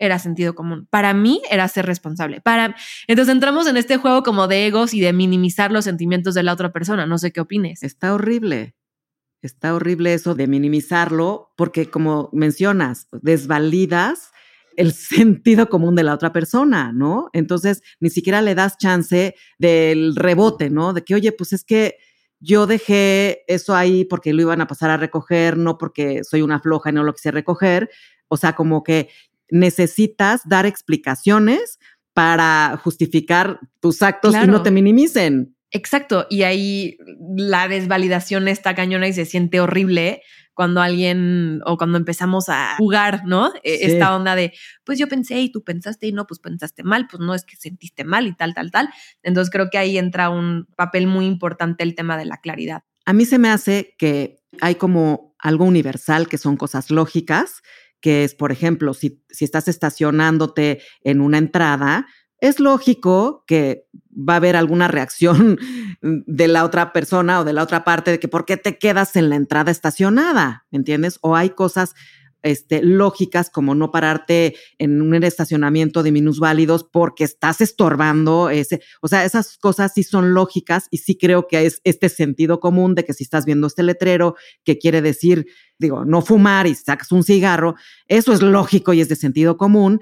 era 0.00 0.18
sentido 0.18 0.56
común. 0.56 0.88
Para 0.90 1.14
mí 1.14 1.40
era 1.48 1.68
ser 1.68 1.86
responsable. 1.86 2.40
Para 2.40 2.74
entonces 3.06 3.32
entramos 3.32 3.68
en 3.68 3.76
este 3.76 3.98
juego 3.98 4.24
como 4.24 4.48
de 4.48 4.66
egos 4.66 4.94
y 4.94 5.00
de 5.00 5.12
minimizar 5.12 5.70
los 5.70 5.84
sentimientos 5.84 6.34
de 6.34 6.42
la 6.42 6.54
otra 6.54 6.72
persona. 6.72 7.06
No 7.06 7.18
sé 7.18 7.30
qué 7.30 7.40
opines. 7.40 7.84
Está 7.84 8.12
horrible. 8.12 8.74
Está 9.40 9.74
horrible 9.74 10.14
eso 10.14 10.34
de 10.34 10.46
minimizarlo 10.46 11.52
porque, 11.56 11.90
como 11.90 12.28
mencionas, 12.32 13.06
desvalidas 13.12 14.30
el 14.76 14.92
sentido 14.94 15.68
común 15.68 15.94
de 15.94 16.04
la 16.04 16.14
otra 16.14 16.32
persona, 16.32 16.92
¿no? 16.92 17.30
Entonces, 17.32 17.82
ni 18.00 18.10
siquiera 18.10 18.42
le 18.42 18.54
das 18.54 18.78
chance 18.78 19.34
del 19.58 20.16
rebote, 20.16 20.70
¿no? 20.70 20.92
De 20.92 21.04
que, 21.04 21.14
oye, 21.14 21.32
pues 21.32 21.52
es 21.52 21.64
que 21.64 21.96
yo 22.40 22.66
dejé 22.66 23.44
eso 23.48 23.74
ahí 23.74 24.04
porque 24.04 24.32
lo 24.32 24.42
iban 24.42 24.60
a 24.60 24.66
pasar 24.66 24.90
a 24.90 24.96
recoger, 24.96 25.56
no 25.56 25.76
porque 25.76 26.22
soy 26.22 26.42
una 26.42 26.60
floja 26.60 26.90
y 26.90 26.92
no 26.92 27.02
lo 27.02 27.12
quise 27.12 27.30
recoger. 27.30 27.90
O 28.28 28.36
sea, 28.36 28.54
como 28.54 28.82
que 28.82 29.08
necesitas 29.50 30.42
dar 30.48 30.66
explicaciones 30.66 31.78
para 32.12 32.78
justificar 32.82 33.60
tus 33.80 34.02
actos 34.02 34.34
y 34.34 34.46
no 34.46 34.62
te 34.62 34.70
minimicen. 34.70 35.56
Exacto. 35.70 36.26
Y 36.30 36.42
ahí 36.42 36.96
la 37.36 37.68
desvalidación 37.68 38.48
está 38.48 38.74
cañona 38.74 39.08
y 39.08 39.12
se 39.12 39.24
siente 39.24 39.60
horrible 39.60 40.22
cuando 40.54 40.80
alguien 40.80 41.60
o 41.66 41.76
cuando 41.76 41.98
empezamos 41.98 42.48
a 42.48 42.74
jugar, 42.78 43.24
¿no? 43.26 43.52
E- 43.62 43.76
Sí. 43.78 43.84
Esta 43.92 44.16
onda 44.16 44.34
de, 44.34 44.52
pues 44.84 44.98
yo 44.98 45.06
pensé 45.06 45.40
y 45.40 45.52
tú 45.52 45.62
pensaste 45.62 46.08
y 46.08 46.12
no, 46.12 46.26
pues 46.26 46.40
pensaste 46.40 46.82
mal, 46.82 47.06
pues 47.08 47.20
no 47.20 47.34
es 47.34 47.44
que 47.44 47.54
sentiste 47.56 48.02
mal 48.04 48.26
y 48.26 48.34
tal, 48.34 48.54
tal, 48.54 48.70
tal. 48.72 48.88
Entonces 49.22 49.50
creo 49.52 49.68
que 49.70 49.78
ahí 49.78 49.98
entra 49.98 50.30
un 50.30 50.66
papel 50.76 51.06
muy 51.06 51.26
importante 51.26 51.84
el 51.84 51.94
tema 51.94 52.16
de 52.16 52.24
la 52.24 52.38
claridad. 52.38 52.82
A 53.04 53.12
mí 53.12 53.24
se 53.24 53.38
me 53.38 53.50
hace 53.50 53.94
que 53.98 54.40
hay 54.60 54.74
como 54.74 55.36
algo 55.38 55.64
universal 55.64 56.28
que 56.28 56.38
son 56.38 56.56
cosas 56.56 56.90
lógicas, 56.90 57.62
que 58.00 58.24
es, 58.24 58.34
por 58.34 58.50
ejemplo, 58.50 58.94
si, 58.94 59.22
si 59.28 59.44
estás 59.44 59.68
estacionándote 59.68 60.80
en 61.02 61.20
una 61.20 61.38
entrada, 61.38 62.06
es 62.40 62.60
lógico 62.60 63.44
que 63.46 63.86
va 64.10 64.34
a 64.34 64.36
haber 64.36 64.56
alguna 64.56 64.88
reacción 64.88 65.58
de 66.02 66.48
la 66.48 66.64
otra 66.64 66.92
persona 66.92 67.40
o 67.40 67.44
de 67.44 67.52
la 67.52 67.62
otra 67.62 67.84
parte 67.84 68.10
de 68.10 68.20
que 68.20 68.28
por 68.28 68.44
qué 68.44 68.56
te 68.56 68.78
quedas 68.78 69.16
en 69.16 69.28
la 69.28 69.36
entrada 69.36 69.70
estacionada, 69.70 70.66
¿me 70.70 70.78
entiendes? 70.78 71.18
O 71.22 71.36
hay 71.36 71.50
cosas 71.50 71.94
este, 72.42 72.82
lógicas 72.82 73.50
como 73.50 73.74
no 73.74 73.90
pararte 73.90 74.54
en 74.78 75.02
un 75.02 75.14
estacionamiento 75.24 76.02
de 76.02 76.12
minusválidos 76.12 76.84
porque 76.84 77.24
estás 77.24 77.60
estorbando 77.60 78.48
ese, 78.48 78.80
o 79.00 79.08
sea, 79.08 79.24
esas 79.24 79.58
cosas 79.58 79.92
sí 79.94 80.04
son 80.04 80.34
lógicas 80.34 80.86
y 80.90 80.98
sí 80.98 81.18
creo 81.18 81.48
que 81.48 81.66
es 81.66 81.80
este 81.82 82.08
sentido 82.08 82.60
común 82.60 82.94
de 82.94 83.04
que 83.04 83.12
si 83.12 83.24
estás 83.24 83.44
viendo 83.44 83.66
este 83.66 83.82
letrero 83.82 84.36
que 84.64 84.78
quiere 84.78 85.02
decir, 85.02 85.46
digo, 85.78 86.04
no 86.04 86.22
fumar 86.22 86.68
y 86.68 86.74
sacas 86.76 87.10
un 87.10 87.24
cigarro, 87.24 87.74
eso 88.06 88.32
es 88.32 88.40
lógico 88.40 88.92
y 88.92 89.00
es 89.00 89.08
de 89.08 89.16
sentido 89.16 89.56
común 89.56 90.00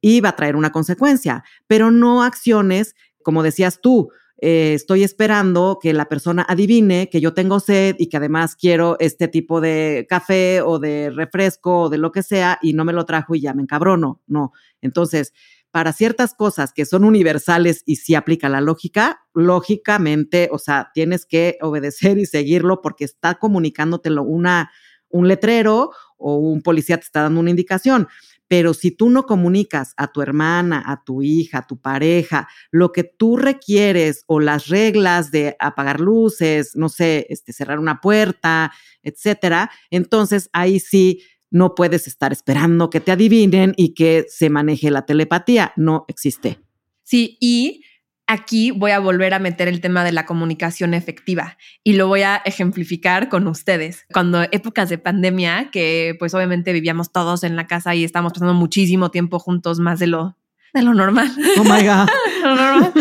y 0.00 0.20
va 0.20 0.30
a 0.30 0.36
traer 0.36 0.56
una 0.56 0.72
consecuencia, 0.72 1.44
pero 1.66 1.90
no 1.90 2.22
acciones, 2.22 2.94
como 3.22 3.42
decías 3.42 3.80
tú, 3.80 4.10
eh, 4.40 4.74
estoy 4.74 5.02
esperando 5.02 5.80
que 5.82 5.92
la 5.92 6.08
persona 6.08 6.46
adivine 6.48 7.08
que 7.10 7.20
yo 7.20 7.34
tengo 7.34 7.58
sed 7.58 7.96
y 7.98 8.08
que 8.08 8.18
además 8.18 8.54
quiero 8.54 8.96
este 9.00 9.26
tipo 9.26 9.60
de 9.60 10.06
café 10.08 10.62
o 10.62 10.78
de 10.78 11.10
refresco 11.10 11.82
o 11.82 11.88
de 11.88 11.98
lo 11.98 12.12
que 12.12 12.22
sea 12.22 12.58
y 12.62 12.72
no 12.72 12.84
me 12.84 12.92
lo 12.92 13.04
trajo 13.04 13.34
y 13.34 13.40
ya 13.40 13.52
me 13.52 13.62
encabrono. 13.62 14.22
No. 14.28 14.52
Entonces, 14.80 15.32
para 15.72 15.92
ciertas 15.92 16.34
cosas 16.34 16.72
que 16.72 16.86
son 16.86 17.04
universales 17.04 17.82
y 17.84 17.96
sí 17.96 18.14
aplica 18.14 18.48
la 18.48 18.60
lógica, 18.60 19.22
lógicamente, 19.34 20.48
o 20.52 20.58
sea, 20.58 20.90
tienes 20.94 21.26
que 21.26 21.58
obedecer 21.60 22.16
y 22.18 22.26
seguirlo 22.26 22.80
porque 22.80 23.04
está 23.04 23.34
comunicándotelo 23.40 24.22
una, 24.22 24.70
un 25.08 25.26
letrero 25.26 25.90
o 26.16 26.36
un 26.36 26.62
policía 26.62 26.96
te 26.96 27.04
está 27.04 27.22
dando 27.22 27.40
una 27.40 27.50
indicación. 27.50 28.06
Pero 28.48 28.74
si 28.74 28.90
tú 28.90 29.10
no 29.10 29.24
comunicas 29.24 29.94
a 29.96 30.10
tu 30.10 30.22
hermana, 30.22 30.82
a 30.86 31.04
tu 31.04 31.22
hija, 31.22 31.58
a 31.58 31.66
tu 31.66 31.80
pareja, 31.80 32.48
lo 32.70 32.92
que 32.92 33.04
tú 33.04 33.36
requieres 33.36 34.24
o 34.26 34.40
las 34.40 34.68
reglas 34.68 35.30
de 35.30 35.56
apagar 35.58 36.00
luces, 36.00 36.72
no 36.74 36.88
sé, 36.88 37.26
este, 37.28 37.52
cerrar 37.52 37.78
una 37.78 38.00
puerta, 38.00 38.72
etcétera, 39.02 39.70
entonces 39.90 40.50
ahí 40.52 40.80
sí 40.80 41.22
no 41.50 41.74
puedes 41.74 42.06
estar 42.06 42.32
esperando 42.32 42.90
que 42.90 43.00
te 43.00 43.12
adivinen 43.12 43.74
y 43.76 43.94
que 43.94 44.26
se 44.28 44.50
maneje 44.50 44.90
la 44.90 45.06
telepatía. 45.06 45.72
No 45.76 46.04
existe. 46.08 46.60
Sí, 47.04 47.38
y 47.40 47.82
aquí 48.28 48.70
voy 48.70 48.92
a 48.92 49.00
volver 49.00 49.34
a 49.34 49.38
meter 49.38 49.66
el 49.66 49.80
tema 49.80 50.04
de 50.04 50.12
la 50.12 50.26
comunicación 50.26 50.94
efectiva 50.94 51.56
y 51.82 51.94
lo 51.94 52.06
voy 52.06 52.22
a 52.22 52.36
ejemplificar 52.44 53.28
con 53.30 53.48
ustedes. 53.48 54.04
Cuando 54.12 54.42
épocas 54.52 54.90
de 54.90 54.98
pandemia, 54.98 55.70
que 55.72 56.14
pues 56.18 56.34
obviamente 56.34 56.72
vivíamos 56.72 57.10
todos 57.10 57.42
en 57.42 57.56
la 57.56 57.66
casa 57.66 57.94
y 57.94 58.04
estábamos 58.04 58.34
pasando 58.34 58.54
muchísimo 58.54 59.10
tiempo 59.10 59.38
juntos, 59.38 59.80
más 59.80 59.98
de 59.98 60.08
lo, 60.08 60.36
de 60.74 60.82
lo 60.82 60.92
normal. 60.92 61.32
Oh 61.58 61.64
my 61.64 61.82
God. 61.82 62.08
Lo 62.44 62.54
normal. 62.54 62.92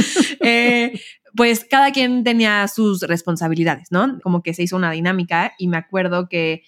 Eh, 0.42 1.00
pues 1.36 1.66
cada 1.70 1.92
quien 1.92 2.24
tenía 2.24 2.68
sus 2.68 3.02
responsabilidades, 3.02 3.92
¿no? 3.92 4.20
Como 4.24 4.42
que 4.42 4.54
se 4.54 4.64
hizo 4.64 4.76
una 4.76 4.92
dinámica 4.92 5.54
y 5.58 5.68
me 5.68 5.78
acuerdo 5.78 6.28
que 6.28 6.64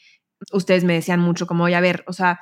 ustedes 0.51 0.84
me 0.84 0.94
decían 0.94 1.20
mucho 1.20 1.48
como, 1.48 1.63
oye, 1.63 1.75
a 1.75 1.82
ver, 1.82 2.04
o 2.08 2.13
sea, 2.13 2.39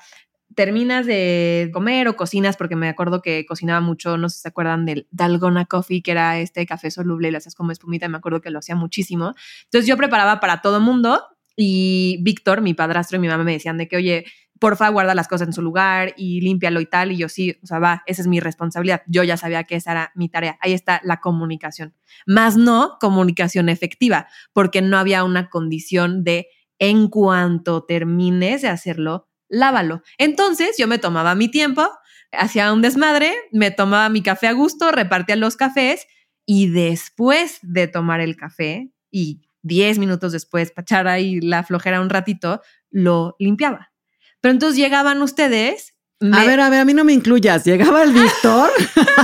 terminas 0.57 1.05
de 1.05 1.69
comer 1.71 2.07
o 2.07 2.15
cocinas, 2.15 2.57
porque 2.57 2.75
me 2.75 2.89
acuerdo 2.89 3.21
que 3.21 3.45
cocinaba 3.45 3.79
mucho, 3.79 4.17
no 4.17 4.27
sé 4.27 4.37
si 4.37 4.41
se 4.41 4.47
acuerdan 4.47 4.87
del 4.87 5.07
Dalgona 5.11 5.65
Coffee, 5.65 6.01
que 6.01 6.09
era 6.09 6.39
este 6.39 6.65
café 6.65 6.89
soluble 6.89 7.27
y 7.27 7.31
lo 7.31 7.37
hacías 7.37 7.53
como 7.53 7.71
espumita, 7.71 8.09
me 8.09 8.17
acuerdo 8.17 8.41
que 8.41 8.49
lo 8.49 8.57
hacía 8.57 8.75
muchísimo. 8.75 9.35
Entonces 9.65 9.87
yo 9.87 9.95
preparaba 9.97 10.39
para 10.39 10.63
todo 10.63 10.81
mundo 10.81 11.21
y 11.55 12.17
Víctor, 12.23 12.61
mi 12.61 12.73
padrastro 12.73 13.17
y 13.17 13.19
mi 13.19 13.27
mamá 13.27 13.43
me 13.43 13.51
decían 13.51 13.77
de 13.77 13.87
que, 13.87 13.97
oye, 13.97 14.25
porfa, 14.59 14.89
guarda 14.89 15.13
las 15.13 15.27
cosas 15.27 15.47
en 15.47 15.53
su 15.53 15.61
lugar 15.61 16.15
y 16.17 16.41
límpialo 16.41 16.81
y 16.81 16.87
tal. 16.87 17.11
Y 17.11 17.17
yo 17.17 17.29
sí, 17.29 17.59
o 17.61 17.67
sea, 17.67 17.77
va, 17.77 18.01
esa 18.07 18.23
es 18.23 18.27
mi 18.27 18.39
responsabilidad. 18.39 19.03
Yo 19.05 19.23
ya 19.23 19.37
sabía 19.37 19.63
que 19.63 19.75
esa 19.75 19.91
era 19.91 20.11
mi 20.15 20.27
tarea. 20.27 20.57
Ahí 20.59 20.73
está 20.73 21.01
la 21.03 21.19
comunicación. 21.19 21.93
Más 22.25 22.57
no 22.57 22.97
comunicación 22.99 23.69
efectiva, 23.69 24.25
porque 24.53 24.81
no 24.81 24.97
había 24.97 25.23
una 25.23 25.49
condición 25.49 26.23
de 26.23 26.47
en 26.79 27.09
cuanto 27.09 27.83
termines 27.83 28.63
de 28.63 28.69
hacerlo, 28.69 29.27
lávalo. 29.49 30.01
Entonces 30.17 30.75
yo 30.77 30.87
me 30.87 30.97
tomaba 30.99 31.35
mi 31.35 31.47
tiempo, 31.49 31.87
hacía 32.31 32.71
un 32.73 32.81
desmadre, 32.81 33.33
me 33.51 33.71
tomaba 33.71 34.09
mi 34.09 34.21
café 34.21 34.47
a 34.47 34.51
gusto, 34.53 34.91
repartía 34.91 35.35
los 35.35 35.55
cafés 35.55 36.05
y 36.45 36.69
después 36.69 37.59
de 37.61 37.87
tomar 37.87 38.19
el 38.21 38.35
café 38.35 38.89
y 39.11 39.41
10 39.63 39.99
minutos 39.99 40.31
después, 40.31 40.71
para 40.71 40.83
echar 40.83 41.07
ahí 41.07 41.41
la 41.41 41.63
flojera 41.63 41.99
un 42.01 42.09
ratito, 42.09 42.61
lo 42.89 43.35
limpiaba. 43.39 43.91
Pero 44.39 44.53
entonces 44.53 44.77
llegaban 44.77 45.21
ustedes. 45.21 45.93
A 46.31 46.45
ver, 46.45 46.59
a 46.61 46.69
ver, 46.69 46.79
a 46.79 46.85
mí 46.85 46.93
no 46.93 47.03
me 47.03 47.13
incluyas. 47.13 47.63
Llegaba 47.65 48.01
el 48.03 48.11
Víctor. 48.13 48.69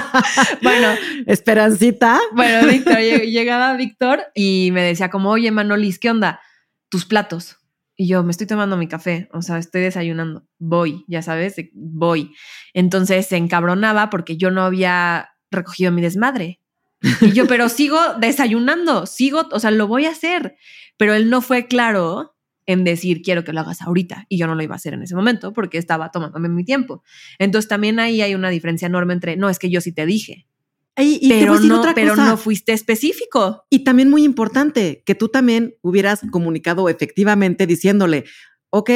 bueno, 0.61 0.89
Esperancita. 1.25 2.19
bueno, 2.33 2.67
Víctor, 2.67 2.97
lleg- 2.97 3.29
llegaba 3.31 3.73
Víctor 3.75 4.23
y 4.35 4.69
me 4.73 4.81
decía 4.83 5.09
como, 5.09 5.29
oye, 5.31 5.49
Manolis, 5.51 5.97
¿qué 5.99 6.09
onda? 6.11 6.39
Tus 6.89 7.05
platos. 7.05 7.57
Y 7.95 8.07
yo, 8.07 8.23
me 8.23 8.31
estoy 8.31 8.47
tomando 8.47 8.75
mi 8.75 8.87
café, 8.87 9.29
o 9.33 9.41
sea, 9.41 9.57
estoy 9.59 9.81
desayunando. 9.81 10.47
Voy, 10.57 11.05
ya 11.07 11.21
sabes, 11.21 11.55
voy. 11.73 12.33
Entonces 12.73 13.27
se 13.27 13.37
encabronaba 13.37 14.09
porque 14.09 14.35
yo 14.35 14.49
no 14.49 14.63
había 14.63 15.29
recogido 15.51 15.91
mi 15.91 16.01
desmadre. 16.01 16.59
Y 17.21 17.31
yo, 17.33 17.47
pero 17.47 17.69
sigo 17.69 17.99
desayunando, 18.19 19.05
sigo, 19.05 19.47
o 19.51 19.59
sea, 19.59 19.71
lo 19.71 19.87
voy 19.87 20.05
a 20.05 20.11
hacer. 20.11 20.55
Pero 20.97 21.13
él 21.13 21.29
no 21.29 21.41
fue 21.41 21.67
claro 21.67 22.35
en 22.65 22.83
decir, 22.83 23.21
quiero 23.21 23.43
que 23.43 23.53
lo 23.53 23.59
hagas 23.59 23.81
ahorita. 23.81 24.25
Y 24.29 24.37
yo 24.37 24.47
no 24.47 24.55
lo 24.55 24.63
iba 24.63 24.73
a 24.73 24.77
hacer 24.77 24.93
en 24.93 25.03
ese 25.03 25.15
momento 25.15 25.53
porque 25.53 25.77
estaba 25.77 26.11
tomándome 26.11 26.49
mi 26.49 26.63
tiempo. 26.63 27.03
Entonces 27.39 27.67
también 27.67 27.99
ahí 27.99 28.21
hay 28.21 28.35
una 28.35 28.49
diferencia 28.49 28.85
enorme 28.85 29.13
entre, 29.13 29.35
no, 29.35 29.49
es 29.49 29.59
que 29.59 29.69
yo 29.69 29.81
sí 29.81 29.91
te 29.91 30.05
dije, 30.05 30.47
Y, 30.97 31.19
y 31.21 31.29
pero, 31.29 31.59
no, 31.59 31.79
otra 31.79 31.93
pero 31.95 32.11
cosa. 32.11 32.27
no 32.27 32.37
fuiste 32.37 32.73
específico. 32.73 33.65
Y 33.69 33.83
también 33.83 34.09
muy 34.09 34.23
importante, 34.23 35.03
que 35.05 35.15
tú 35.15 35.29
también 35.29 35.75
hubieras 35.81 36.21
comunicado 36.31 36.87
efectivamente 36.89 37.65
diciéndole, 37.65 38.25
ok, 38.69 38.91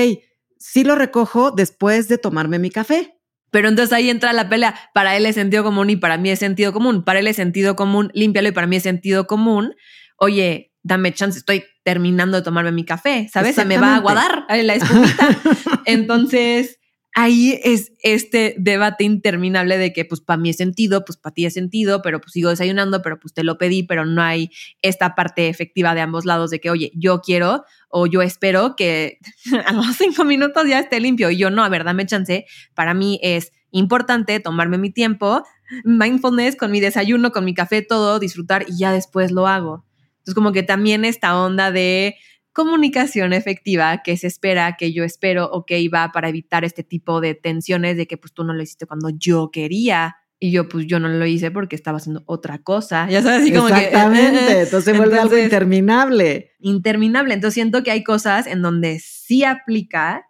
sí 0.59 0.83
lo 0.83 0.95
recojo 0.95 1.51
después 1.51 2.07
de 2.07 2.17
tomarme 2.17 2.59
mi 2.59 2.69
café. 2.69 3.15
Pero 3.49 3.69
entonces 3.69 3.93
ahí 3.93 4.09
entra 4.09 4.33
la 4.33 4.49
pelea. 4.49 4.75
Para 4.93 5.15
él 5.17 5.25
es 5.25 5.35
sentido 5.35 5.63
común 5.63 5.89
y 5.89 5.95
para 5.95 6.17
mí 6.17 6.29
es 6.29 6.39
sentido 6.39 6.73
común. 6.73 7.03
Para 7.03 7.19
él 7.19 7.27
es 7.27 7.37
sentido 7.37 7.75
común, 7.75 8.11
límpialo 8.13 8.49
y 8.49 8.51
para 8.51 8.67
mí 8.67 8.75
es 8.75 8.83
sentido 8.83 9.25
común. 9.25 9.73
Oye, 10.17 10.73
dame 10.83 11.13
chance, 11.13 11.39
estoy 11.39 11.63
terminando 11.83 12.37
de 12.37 12.43
tomarme 12.43 12.71
mi 12.71 12.83
café, 12.85 13.29
¿sabes? 13.31 13.55
Se 13.55 13.65
me 13.65 13.77
va 13.77 13.93
a 13.93 13.95
aguadar 13.97 14.45
la 14.49 14.75
espumita. 14.75 15.29
Entonces, 15.85 16.79
ahí 17.17 17.59
es 17.63 17.93
este 18.03 18.53
debate 18.59 19.03
interminable 19.03 19.79
de 19.79 19.91
que 19.91 20.05
pues 20.05 20.21
para 20.21 20.37
mí 20.37 20.51
es 20.51 20.57
sentido, 20.57 21.03
pues 21.03 21.17
para 21.17 21.33
ti 21.33 21.47
es 21.47 21.55
sentido, 21.55 22.03
pero 22.03 22.21
pues 22.21 22.31
sigo 22.33 22.51
desayunando, 22.51 23.01
pero 23.01 23.19
pues 23.19 23.33
te 23.33 23.43
lo 23.43 23.57
pedí, 23.57 23.81
pero 23.81 24.05
no 24.05 24.21
hay 24.21 24.51
esta 24.83 25.15
parte 25.15 25.49
efectiva 25.49 25.95
de 25.95 26.01
ambos 26.01 26.25
lados 26.25 26.51
de 26.51 26.59
que, 26.59 26.69
oye, 26.69 26.91
yo 26.93 27.21
quiero 27.21 27.65
o 27.89 28.05
yo 28.05 28.21
espero 28.21 28.75
que 28.75 29.17
a 29.65 29.73
los 29.73 29.95
cinco 29.97 30.25
minutos 30.25 30.67
ya 30.67 30.77
esté 30.77 30.99
limpio 30.99 31.31
y 31.31 31.37
yo 31.37 31.49
no, 31.49 31.63
a 31.63 31.69
ver, 31.69 31.85
dame 31.85 32.05
chance. 32.05 32.45
Para 32.75 32.93
mí 32.93 33.19
es 33.23 33.51
importante 33.71 34.39
tomarme 34.39 34.77
mi 34.77 34.91
tiempo, 34.91 35.41
mindfulness 35.85 36.55
con 36.55 36.69
mi 36.69 36.81
desayuno, 36.81 37.31
con 37.31 37.45
mi 37.45 37.55
café, 37.55 37.81
todo, 37.81 38.19
disfrutar 38.19 38.65
y 38.67 38.77
ya 38.77 38.91
después 38.91 39.31
lo 39.31 39.47
hago. 39.47 39.87
Entonces 40.19 40.35
como 40.35 40.51
que 40.51 40.61
también 40.61 41.03
esta 41.03 41.35
onda 41.35 41.71
de 41.71 42.15
comunicación 42.57 43.33
efectiva 43.33 44.01
que 44.01 44.17
se 44.17 44.25
espera, 44.25 44.77
que 44.77 44.91
yo 44.91 45.03
espero, 45.03 45.45
ok, 45.51 45.71
va 45.93 46.11
para 46.11 46.29
evitar 46.29 46.65
este 46.65 46.83
tipo 46.83 47.21
de 47.21 47.35
tensiones 47.35 47.97
de 47.97 48.07
que 48.07 48.17
pues 48.17 48.33
tú 48.33 48.43
no 48.43 48.51
lo 48.51 48.63
hiciste 48.63 48.87
cuando 48.87 49.09
yo 49.09 49.51
quería 49.51 50.15
y 50.39 50.49
yo 50.49 50.67
pues 50.67 50.87
yo 50.87 50.99
no 50.99 51.07
lo 51.07 51.23
hice 51.27 51.51
porque 51.51 51.75
estaba 51.75 51.99
haciendo 51.99 52.23
otra 52.25 52.63
cosa, 52.63 53.07
ya 53.11 53.21
sabes, 53.21 53.41
así 53.43 53.53
como 53.53 53.67
que... 53.67 53.75
eh, 53.75 53.85
Exactamente. 53.85 54.61
Entonces 54.63 54.97
vuelve 54.97 55.19
algo 55.19 55.37
interminable. 55.37 56.53
interminable. 56.57 57.35
Entonces 57.35 57.53
siento 57.53 57.83
que 57.83 57.91
hay 57.91 58.03
cosas 58.03 58.47
en 58.47 58.63
donde 58.63 58.97
sí 59.05 59.43
aplica 59.43 60.25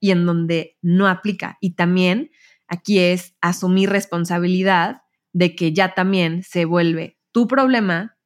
y 0.00 0.12
en 0.12 0.24
donde 0.24 0.78
no 0.80 1.08
aplica. 1.08 1.58
Y 1.60 1.74
también 1.74 2.30
aquí 2.68 3.00
es 3.00 3.34
asumir 3.42 3.90
responsabilidad 3.90 5.02
de 5.34 5.54
que 5.54 5.74
ya 5.74 5.92
también 5.92 6.42
se 6.42 6.64
vuelve 6.64 7.18
tu 7.32 7.46
problema 7.46 8.16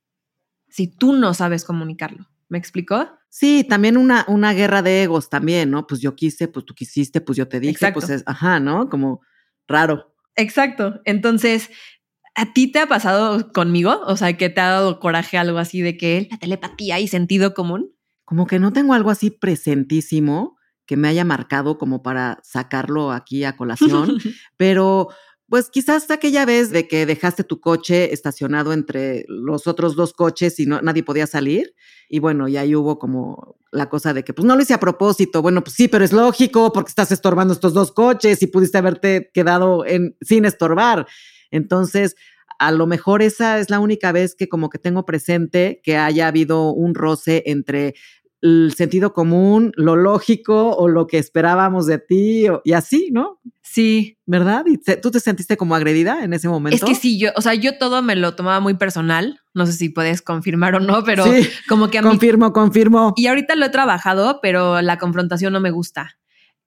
si 0.68 0.86
tú 0.86 1.14
no 1.14 1.34
sabes 1.34 1.64
comunicarlo. 1.64 2.28
¿Me 2.48 2.58
explicó? 2.58 3.08
Sí, 3.36 3.66
también 3.68 3.96
una, 3.96 4.24
una 4.28 4.52
guerra 4.52 4.80
de 4.80 5.02
egos 5.02 5.28
también, 5.28 5.68
¿no? 5.68 5.88
Pues 5.88 6.00
yo 6.00 6.14
quise, 6.14 6.46
pues 6.46 6.64
tú 6.64 6.72
quisiste, 6.72 7.20
pues 7.20 7.36
yo 7.36 7.48
te 7.48 7.58
dije, 7.58 7.72
Exacto. 7.72 7.98
pues 7.98 8.10
es, 8.10 8.22
ajá, 8.26 8.60
¿no? 8.60 8.88
Como 8.88 9.22
raro. 9.66 10.14
Exacto. 10.36 11.00
Entonces, 11.04 11.68
¿a 12.36 12.52
ti 12.52 12.70
te 12.70 12.78
ha 12.78 12.86
pasado 12.86 13.50
conmigo? 13.52 14.02
O 14.06 14.16
sea, 14.16 14.36
que 14.36 14.50
te 14.50 14.60
ha 14.60 14.68
dado 14.70 15.00
coraje 15.00 15.36
algo 15.36 15.58
así 15.58 15.80
de 15.80 15.96
que 15.96 16.28
la 16.30 16.38
telepatía 16.38 17.00
y 17.00 17.08
sentido 17.08 17.54
común. 17.54 17.90
Como 18.24 18.46
que 18.46 18.60
no 18.60 18.72
tengo 18.72 18.94
algo 18.94 19.10
así 19.10 19.32
presentísimo 19.32 20.56
que 20.86 20.96
me 20.96 21.08
haya 21.08 21.24
marcado 21.24 21.76
como 21.76 22.04
para 22.04 22.38
sacarlo 22.44 23.10
aquí 23.10 23.42
a 23.42 23.56
colación, 23.56 24.16
pero 24.56 25.08
pues 25.48 25.68
quizás 25.70 26.10
aquella 26.10 26.46
vez 26.46 26.70
de 26.70 26.88
que 26.88 27.06
dejaste 27.06 27.44
tu 27.44 27.60
coche 27.60 28.12
estacionado 28.12 28.72
entre 28.72 29.24
los 29.28 29.66
otros 29.66 29.94
dos 29.94 30.12
coches 30.12 30.58
y 30.58 30.66
no, 30.66 30.80
nadie 30.80 31.02
podía 31.02 31.26
salir. 31.26 31.74
Y 32.08 32.18
bueno, 32.18 32.48
y 32.48 32.56
ahí 32.56 32.74
hubo 32.74 32.98
como 32.98 33.56
la 33.70 33.88
cosa 33.88 34.14
de 34.14 34.24
que 34.24 34.32
pues 34.32 34.46
no 34.46 34.56
lo 34.56 34.62
hice 34.62 34.74
a 34.74 34.80
propósito. 34.80 35.42
Bueno, 35.42 35.62
pues 35.62 35.74
sí, 35.76 35.88
pero 35.88 36.04
es 36.04 36.12
lógico 36.12 36.72
porque 36.72 36.88
estás 36.88 37.12
estorbando 37.12 37.52
estos 37.52 37.74
dos 37.74 37.92
coches 37.92 38.42
y 38.42 38.46
pudiste 38.46 38.78
haberte 38.78 39.30
quedado 39.34 39.84
sin 40.20 40.44
estorbar. 40.44 41.06
Entonces, 41.50 42.16
a 42.58 42.70
lo 42.70 42.86
mejor 42.86 43.20
esa 43.20 43.58
es 43.58 43.68
la 43.68 43.80
única 43.80 44.12
vez 44.12 44.34
que 44.34 44.48
como 44.48 44.70
que 44.70 44.78
tengo 44.78 45.04
presente 45.04 45.80
que 45.82 45.96
haya 45.96 46.28
habido 46.28 46.72
un 46.72 46.94
roce 46.94 47.42
entre 47.46 47.94
el 48.44 48.74
sentido 48.76 49.14
común, 49.14 49.72
lo 49.74 49.96
lógico 49.96 50.76
o 50.76 50.86
lo 50.88 51.06
que 51.06 51.16
esperábamos 51.18 51.86
de 51.86 51.98
ti 51.98 52.46
o- 52.48 52.60
y 52.62 52.74
así, 52.74 53.08
¿no? 53.10 53.40
Sí, 53.62 54.18
¿Verdad? 54.26 54.64
¿Y 54.66 54.78
te- 54.78 54.96
tú 54.98 55.10
te 55.10 55.18
sentiste 55.18 55.56
como 55.56 55.74
agredida 55.74 56.22
en 56.22 56.32
ese 56.34 56.48
momento? 56.48 56.76
es 56.76 56.84
que 56.84 56.94
sí, 56.94 57.18
yo, 57.18 57.30
o 57.36 57.40
sea, 57.40 57.54
yo 57.54 57.78
todo 57.78 58.02
me 58.02 58.14
lo 58.16 58.34
tomaba 58.36 58.60
muy 58.60 58.74
personal. 58.74 59.40
No 59.54 59.66
sé 59.66 59.72
si 59.72 59.88
puedes 59.88 60.22
confirmar 60.22 60.74
o 60.74 60.80
no, 60.80 61.02
pero 61.04 61.24
Sí, 61.24 61.48
como 61.68 61.90
que 61.90 61.98
a 61.98 62.02
mí 62.02 62.08
confirmo, 62.08 62.52
confirmo. 62.52 63.14
Y 63.16 63.26
ahorita 63.26 63.56
lo 63.56 63.64
he 63.66 63.70
trabajado, 63.70 64.40
pero 64.42 64.80
la 64.82 64.98
confrontación 64.98 65.52
no 65.52 65.60
me 65.60 65.70
gusta. 65.70 66.18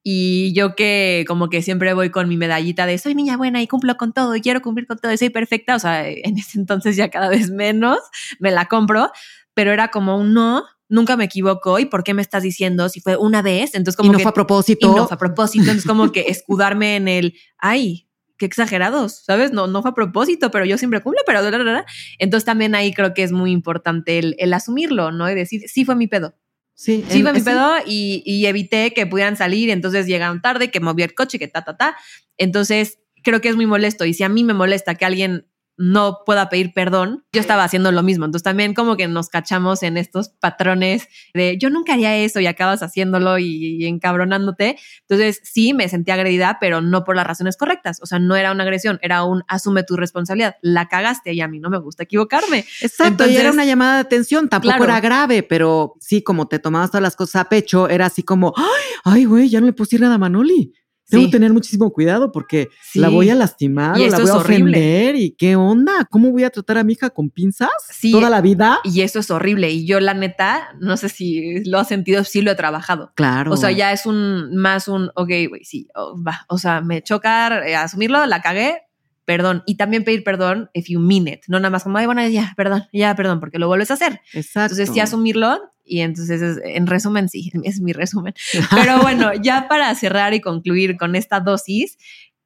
Y 0.04 0.54
yo 0.54 0.76
que 0.76 1.26
como 1.28 1.50
que 1.50 1.62
siempre 1.62 1.94
voy 1.94 2.10
con 2.12 2.28
mi 2.30 2.38
medallita 2.38 2.86
de 2.86 2.98
soy 2.98 3.14
niña 3.14 3.38
buena 3.38 3.62
y 3.62 3.68
cumplo 3.68 3.96
con 3.98 4.14
todo 4.14 4.36
y 4.36 4.42
quiero 4.42 4.62
cumplir 4.62 4.88
con 4.88 4.98
todo 4.98 5.12
y 5.12 5.18
soy 5.18 5.30
perfecta, 5.30 5.76
o 5.76 5.80
sea, 5.80 6.08
en 6.08 6.38
ese 6.38 6.58
entonces 6.60 6.96
ya 6.96 7.10
cada 7.10 7.30
vez 7.30 7.52
menos 7.52 8.00
me 8.40 8.52
la 8.52 8.66
compro, 8.66 9.12
pero 9.54 9.72
era 9.74 9.90
como 9.90 10.18
un 10.18 10.34
no, 10.34 10.64
nunca 10.90 11.18
me 11.18 11.26
equivoco 11.26 11.80
y 11.80 11.86
por 11.86 12.04
qué 12.04 12.14
me 12.14 12.22
estás 12.22 12.44
diciendo 12.44 12.90
si 12.90 13.02
fue 13.02 13.18
una 13.18 13.42
vez, 13.42 13.76
entonces 13.76 13.98
como 13.98 14.10
y 14.10 14.12
no 14.12 14.18
que 14.18 14.24
fue 14.24 14.30
a 14.32 14.34
propósito. 14.34 14.92
y 14.92 14.96
no 14.96 15.08
fue 15.08 15.16
a 15.16 15.18
propósito, 15.20 15.64
entonces 15.64 15.86
como 15.86 16.12
que 16.12 16.26
escudarme 16.30 16.96
en 16.96 17.08
el, 17.08 17.34
ay, 17.58 18.08
qué 18.38 18.46
exagerados, 18.46 19.24
¿sabes? 19.26 19.52
No, 19.52 19.68
no 19.68 19.82
fue 19.82 19.92
a 19.92 19.94
propósito, 19.94 20.52
pero 20.52 20.66
yo 20.66 20.78
siempre 20.78 21.02
cumplo, 21.02 21.22
pero... 21.26 21.42
bla, 21.42 21.50
bla, 21.50 21.60
bla". 21.60 21.86
Entonces 22.20 22.46
también 22.46 22.76
ahí 22.76 22.94
creo 22.94 23.14
que 23.14 23.24
es 23.24 23.32
muy 23.32 23.52
importante 23.52 24.20
el, 24.20 24.36
el 24.38 24.54
asumirlo, 24.54 25.12
¿no? 25.12 25.30
Y 25.30 25.36
decir, 25.36 25.64
sí 25.68 25.86
fue 25.86 25.96
mi 25.96 26.08
pedo. 26.08 26.36
Sí, 26.76 27.04
Sí 27.10 27.24
fue 27.24 27.34
mi 27.34 27.40
sí. 27.40 27.46
pedo 27.46 27.72
y, 27.88 28.22
y 28.24 28.46
evité 28.46 28.94
que 28.94 29.08
pudieran 29.08 29.36
salir, 29.36 29.72
entonces 29.72 30.06
llegaron 30.06 30.42
tarde, 30.42 30.70
que 30.70 30.80
moví 30.80 31.02
el 31.02 31.16
coche, 31.16 31.40
que 31.40 31.48
ta, 31.48 31.64
ta, 31.64 31.76
ta. 31.76 31.98
Entonces 32.38 33.00
creo 33.24 33.42
que 33.42 33.50
es 33.50 33.56
muy 33.56 33.66
molesto 33.66 34.06
y 34.06 34.14
si 34.14 34.24
a 34.24 34.30
mí 34.30 34.44
me 34.44 34.54
molesta 34.54 34.94
que 34.94 35.06
alguien 35.06 35.48
no 35.78 36.20
pueda 36.26 36.50
pedir 36.50 36.74
perdón, 36.74 37.26
yo 37.32 37.40
estaba 37.42 37.64
haciendo 37.64 37.92
lo 37.92 38.04
mismo. 38.04 38.26
Entonces 38.26 38.44
también 38.44 38.74
como 38.74 38.98
que 38.98 39.08
nos 39.08 39.30
cachamos 39.30 39.84
en 39.84 39.98
estos 39.98 40.30
patrones 40.30 41.08
de 41.34 41.58
yo 41.60 41.70
nunca 41.70 41.94
haría 41.94 42.16
eso 42.18 42.40
y 42.40 42.48
acabas 42.48 42.82
haciéndolo 42.84 43.38
y, 43.38 43.46
y 43.82 43.86
encabronándote. 43.86 44.78
Entonces 45.02 45.40
sí 45.44 45.74
me 45.74 45.88
sentí 45.90 46.12
agredida, 46.12 46.58
pero 46.60 46.82
no 46.82 47.04
por 47.04 47.16
las 47.16 47.26
razones 47.28 47.58
correctas. 47.58 48.00
O 48.02 48.06
sea, 48.06 48.20
no 48.20 48.36
era 48.36 48.52
una 48.52 48.64
agresión, 48.64 49.00
era 49.02 49.24
un 49.24 49.44
asume 49.48 49.84
tu 49.84 49.96
responsabilidad. 49.96 50.56
La 50.62 50.88
cagaste 50.88 51.34
y 51.34 51.42
a 51.42 51.48
mí 51.48 51.60
no 51.60 51.70
me 51.70 51.78
gusta 51.78 52.04
equivocarme. 52.04 52.66
Exacto, 52.82 53.28
y 53.28 53.38
era 53.38 53.52
una 53.52 53.66
llamada 53.66 53.96
de 53.96 54.02
atención, 54.02 54.50
tampoco 54.50 54.68
Claro. 54.76 54.84
era 54.86 55.00
grave, 55.00 55.44
pero 55.44 55.94
sí, 56.00 56.22
como 56.24 56.48
te 56.48 56.60
tomabas 56.60 56.92
todas 56.92 57.04
las 57.04 57.16
cosas 57.16 57.42
a 57.42 57.50
pecho, 57.50 57.88
era 57.90 58.08
así 58.08 58.24
como, 58.24 58.54
ay, 59.04 59.26
güey, 59.26 59.50
ya 59.50 59.60
no 59.60 59.68
le 59.68 59.74
decir 59.88 60.02
nada 60.02 60.16
a 60.16 60.18
Manoli. 60.18 60.74
Tengo 61.10 61.24
Sí. 61.24 61.30
que 61.30 61.38
tener 61.38 61.54
muchísimo 61.54 61.92
cuidado 61.94 62.32
porque 62.32 62.68
Sí. 62.82 63.00
la 63.00 63.10
voy 63.10 63.30
a 63.30 63.36
lastimar 63.36 63.98
Y 63.98 64.04
o 64.04 64.10
la 64.10 64.20
voy 64.20 64.30
a 64.30 64.34
horrible. 64.36 64.78
ofender. 64.78 65.16
¿Y 65.16 65.32
qué 65.32 65.56
onda? 65.56 66.06
¿Cómo 66.10 66.32
voy 66.32 66.44
a 66.44 66.50
tratar 66.50 66.78
a 66.80 66.84
mi 66.84 66.94
hija 66.94 67.10
con 67.10 67.30
pinzas 67.30 67.70
Sí. 67.90 68.12
toda 68.12 68.30
la 68.30 68.42
vida? 68.42 68.80
Y 68.84 69.02
eso 69.02 69.20
es 69.20 69.32
horrible. 69.32 69.70
Y 69.72 69.86
yo, 69.86 70.00
la 70.00 70.14
neta, 70.14 70.70
no 70.80 70.98
sé 70.98 71.10
si 71.10 71.64
lo 71.66 71.80
has 71.80 71.88
sentido, 71.88 72.24
sí 72.24 72.42
lo 72.42 72.52
he 72.52 72.56
trabajado. 72.56 73.12
Claro. 73.16 73.52
O 73.54 73.58
sea, 73.58 73.72
ya 73.72 73.92
es 73.94 74.06
un 74.06 74.56
más 74.58 74.88
un, 74.88 75.10
ok, 75.16 75.30
güey, 75.50 75.64
sí, 75.64 75.88
oh, 75.96 76.16
va. 76.22 76.46
O 76.50 76.58
sea, 76.58 76.82
me 76.82 77.02
choca 77.02 77.66
eh, 77.68 77.76
asumirlo, 77.76 78.26
la 78.26 78.42
cagué, 78.42 78.82
perdón. 79.26 79.64
Y 79.66 79.76
también 79.76 80.04
pedir 80.04 80.24
perdón 80.24 80.70
if 80.74 80.88
you 80.90 81.00
mean 81.00 81.28
it. 81.28 81.42
No 81.48 81.60
nada 81.60 81.70
más 81.70 81.84
como, 81.84 81.98
ay, 81.98 82.06
bueno, 82.06 82.28
ya, 82.28 82.54
perdón, 82.58 82.84
ya, 82.92 83.16
perdón, 83.16 83.40
porque 83.40 83.60
lo 83.60 83.68
vuelves 83.68 83.92
a 83.92 83.96
hacer. 83.96 84.22
Exacto. 84.34 84.74
Entonces, 84.74 84.90
sí 84.94 85.00
asumirlo. 85.00 85.60
Y 85.88 86.02
entonces, 86.02 86.42
es- 86.42 86.60
en 86.64 86.88
resumen, 86.88 87.30
sí, 87.30 87.52
es 87.64 87.80
mi 87.82 87.94
resumen. 87.94 88.34
Pero 88.72 89.02
bueno, 89.02 89.32
ya 89.42 89.68
para 89.68 89.94
cerrar 89.96 90.34
y 90.34 90.42
concluir 90.42 90.98
con 90.98 91.16
esta 91.16 91.40
dosis, 91.40 91.98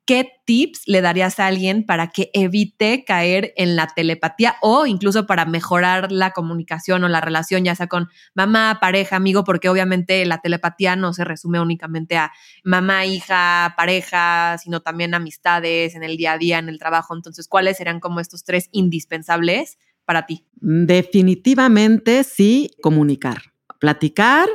¿qué 0.05 0.29
tips 0.45 0.81
le 0.87 0.99
darías 1.01 1.39
a 1.39 1.45
alguien 1.47 1.85
para 1.85 2.07
que 2.07 2.31
evite 2.33 3.05
caer 3.05 3.53
en 3.55 3.75
la 3.77 3.87
telepatía 3.87 4.55
o 4.61 4.85
incluso 4.85 5.25
para 5.25 5.45
mejorar 5.45 6.11
la 6.11 6.31
comunicación 6.31 7.03
o 7.03 7.07
la 7.07 7.21
relación, 7.21 7.63
ya 7.63 7.75
sea 7.75 7.87
con 7.87 8.09
mamá, 8.33 8.79
pareja, 8.81 9.15
amigo? 9.15 9.43
Porque 9.43 9.69
obviamente 9.69 10.25
la 10.25 10.39
telepatía 10.39 10.95
no 10.95 11.13
se 11.13 11.23
resume 11.23 11.61
únicamente 11.61 12.17
a 12.17 12.31
mamá, 12.63 13.05
hija, 13.05 13.73
pareja, 13.77 14.57
sino 14.57 14.81
también 14.81 15.13
amistades 15.13 15.95
en 15.95 16.03
el 16.03 16.17
día 16.17 16.33
a 16.33 16.37
día, 16.37 16.59
en 16.59 16.67
el 16.67 16.79
trabajo. 16.79 17.15
Entonces, 17.15 17.47
¿cuáles 17.47 17.77
serían 17.77 17.99
como 17.99 18.19
estos 18.19 18.43
tres 18.43 18.67
indispensables 18.71 19.77
para 20.11 20.25
ti? 20.25 20.45
Definitivamente 20.55 22.25
sí, 22.25 22.71
comunicar, 22.81 23.53
platicar, 23.79 24.49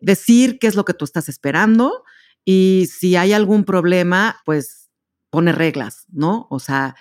decir 0.00 0.58
qué 0.58 0.66
es 0.66 0.76
lo 0.76 0.86
que 0.86 0.94
tú 0.94 1.04
estás 1.04 1.28
esperando 1.28 2.04
y 2.42 2.88
si 2.90 3.14
hay 3.14 3.34
algún 3.34 3.64
problema, 3.64 4.40
pues 4.46 4.88
poner 5.28 5.56
reglas, 5.56 6.06
¿no? 6.10 6.46
O 6.48 6.58
sea, 6.58 6.94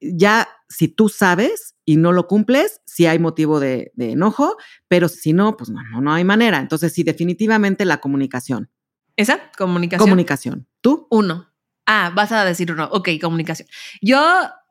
ya 0.00 0.48
si 0.70 0.88
tú 0.88 1.10
sabes 1.10 1.76
y 1.84 1.98
no 1.98 2.12
lo 2.12 2.28
cumples, 2.28 2.80
sí 2.86 3.04
hay 3.04 3.18
motivo 3.18 3.60
de, 3.60 3.92
de 3.94 4.12
enojo, 4.12 4.56
pero 4.88 5.08
si 5.08 5.34
no, 5.34 5.58
pues 5.58 5.68
no, 5.68 5.82
no, 5.92 6.00
no 6.00 6.14
hay 6.14 6.24
manera. 6.24 6.60
Entonces 6.60 6.94
sí, 6.94 7.02
definitivamente 7.02 7.84
la 7.84 7.98
comunicación. 7.98 8.70
¿Esa? 9.16 9.52
Comunicación. 9.58 10.08
Comunicación. 10.08 10.66
¿Tú? 10.80 11.08
Uno. 11.10 11.52
Ah, 11.84 12.10
vas 12.14 12.32
a 12.32 12.42
decir 12.46 12.72
uno. 12.72 12.88
Ok, 12.90 13.10
comunicación. 13.20 13.68
Yo 14.00 14.18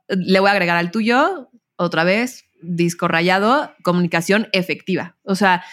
le 0.07 0.39
voy 0.39 0.49
a 0.49 0.53
agregar 0.53 0.77
al 0.77 0.89
tuyo, 0.89 1.51
otra 1.75 2.03
vez, 2.03 2.45
disco 2.63 3.07
rayado, 3.07 3.73
comunicación 3.83 4.47
efectiva. 4.51 5.17
O 5.23 5.35
sea, 5.35 5.63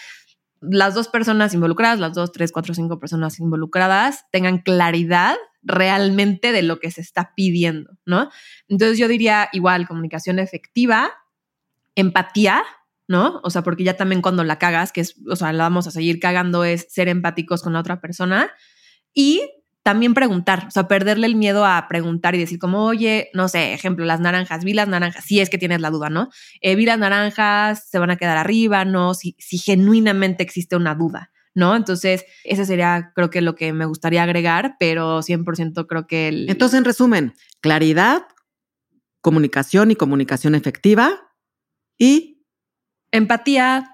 las 0.61 0.93
dos 0.93 1.07
personas 1.07 1.53
involucradas, 1.53 1.99
las 1.99 2.13
dos, 2.13 2.31
tres, 2.31 2.51
cuatro, 2.51 2.73
cinco 2.73 2.99
personas 2.99 3.39
involucradas, 3.39 4.25
tengan 4.31 4.59
claridad 4.59 5.35
realmente 5.63 6.51
de 6.51 6.61
lo 6.61 6.79
que 6.79 6.91
se 6.91 7.01
está 7.01 7.33
pidiendo, 7.35 7.97
¿no? 8.05 8.29
Entonces 8.67 8.97
yo 8.97 9.07
diría 9.07 9.49
igual 9.53 9.87
comunicación 9.87 10.39
efectiva, 10.39 11.11
empatía, 11.95 12.63
¿no? 13.07 13.41
O 13.43 13.49
sea, 13.49 13.63
porque 13.63 13.83
ya 13.83 13.97
también 13.97 14.21
cuando 14.21 14.43
la 14.43 14.59
cagas, 14.59 14.91
que 14.91 15.01
es, 15.01 15.15
o 15.29 15.35
sea, 15.35 15.51
la 15.51 15.63
vamos 15.63 15.87
a 15.87 15.91
seguir 15.91 16.19
cagando, 16.19 16.63
es 16.63 16.87
ser 16.89 17.09
empáticos 17.09 17.61
con 17.63 17.73
la 17.73 17.79
otra 17.79 17.99
persona 17.99 18.51
y 19.13 19.41
también 19.83 20.13
preguntar, 20.13 20.65
o 20.67 20.71
sea, 20.71 20.87
perderle 20.87 21.27
el 21.27 21.35
miedo 21.35 21.65
a 21.65 21.87
preguntar 21.87 22.35
y 22.35 22.39
decir 22.39 22.59
como, 22.59 22.85
oye, 22.85 23.29
no 23.33 23.47
sé, 23.47 23.73
ejemplo, 23.73 24.05
las 24.05 24.19
naranjas, 24.19 24.63
vi 24.63 24.73
las 24.73 24.87
naranjas, 24.87 25.25
si 25.25 25.39
es 25.39 25.49
que 25.49 25.57
tienes 25.57 25.81
la 25.81 25.89
duda, 25.89 26.09
¿no? 26.09 26.29
Eh, 26.61 26.75
vi 26.75 26.85
las 26.85 26.99
naranjas, 26.99 27.87
se 27.89 27.99
van 27.99 28.11
a 28.11 28.17
quedar 28.17 28.37
arriba, 28.37 28.85
¿no? 28.85 29.13
Si, 29.13 29.35
si 29.39 29.57
genuinamente 29.57 30.43
existe 30.43 30.75
una 30.75 30.95
duda, 30.95 31.31
¿no? 31.55 31.75
Entonces, 31.75 32.25
ese 32.43 32.65
sería, 32.65 33.11
creo 33.15 33.29
que 33.29 33.41
lo 33.41 33.55
que 33.55 33.73
me 33.73 33.85
gustaría 33.85 34.23
agregar, 34.23 34.75
pero 34.79 35.21
100% 35.21 35.87
creo 35.87 36.07
que 36.07 36.27
el... 36.27 36.49
Entonces, 36.49 36.77
en 36.77 36.85
resumen, 36.85 37.33
claridad, 37.59 38.23
comunicación 39.21 39.91
y 39.91 39.95
comunicación 39.95 40.55
efectiva 40.55 41.11
y 41.97 42.41
Empatía, 43.11 43.93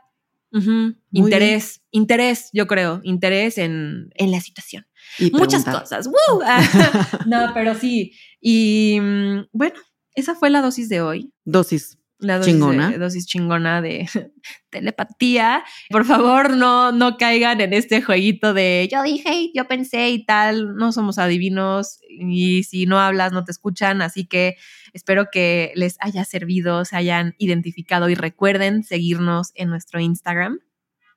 interés, 1.11 1.81
interés, 1.89 2.49
yo 2.53 2.67
creo, 2.67 3.01
interés 3.03 3.57
en, 3.57 4.11
en 4.13 4.31
la 4.31 4.39
situación. 4.41 4.86
Y 5.19 5.31
Muchas 5.31 5.65
cosas. 5.65 6.07
¡Woo! 6.07 6.41
no, 7.25 7.51
pero 7.53 7.75
sí. 7.75 8.13
Y 8.41 8.99
mm, 9.01 9.47
bueno, 9.51 9.79
esa 10.15 10.35
fue 10.35 10.49
la 10.49 10.61
dosis 10.61 10.89
de 10.89 11.01
hoy. 11.01 11.31
Dosis. 11.45 11.97
La 12.19 12.39
dosis, 12.39 12.53
Chingona. 12.53 12.89
De, 12.89 12.97
dosis 12.97 13.27
chingona 13.27 13.81
de 13.81 14.09
telepatía. 14.71 15.63
Por 15.89 16.03
favor, 16.03 16.49
no, 16.49 16.91
no 16.91 17.15
caigan 17.17 17.61
en 17.61 17.73
este 17.73 18.01
jueguito 18.01 18.55
de 18.55 18.89
yo 18.91 19.03
dije, 19.03 19.51
yo 19.53 19.67
pensé 19.67 20.09
y 20.09 20.25
tal. 20.25 20.75
No 20.75 20.91
somos 20.91 21.19
adivinos 21.19 21.99
y 22.09 22.63
si 22.63 22.87
no 22.87 22.99
hablas, 22.99 23.33
no 23.33 23.43
te 23.43 23.51
escuchan. 23.51 24.01
Así 24.01 24.25
que 24.25 24.55
espero 24.93 25.27
que 25.31 25.71
les 25.75 25.97
haya 25.99 26.25
servido, 26.25 26.85
se 26.85 26.95
hayan 26.95 27.35
identificado 27.37 28.09
y 28.09 28.15
recuerden 28.15 28.83
seguirnos 28.83 29.51
en 29.53 29.69
nuestro 29.69 29.99
Instagram, 29.99 30.59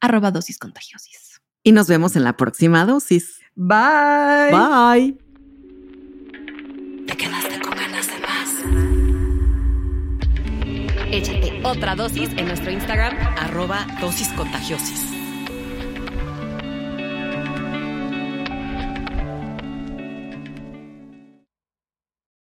arroba 0.03 0.31
dosis 0.31 0.59
contagiosis. 0.59 1.40
Y 1.62 1.72
nos 1.72 1.88
vemos 1.88 2.14
en 2.16 2.24
la 2.24 2.37
próxima 2.37 2.85
dosis. 2.85 3.39
Bye. 3.56 4.50
Bye. 4.52 5.16
Te 7.06 7.16
quedaste 7.16 7.60
con 7.60 7.76
ganas 7.76 8.06
de 8.06 8.18
más. 8.20 8.64
Échate 11.12 11.60
otra 11.64 11.96
dosis 11.96 12.30
en 12.36 12.46
nuestro 12.46 12.70
Instagram, 12.70 13.16
arroba 13.36 13.86
dosis 14.00 14.28
contagiosis. 14.28 15.19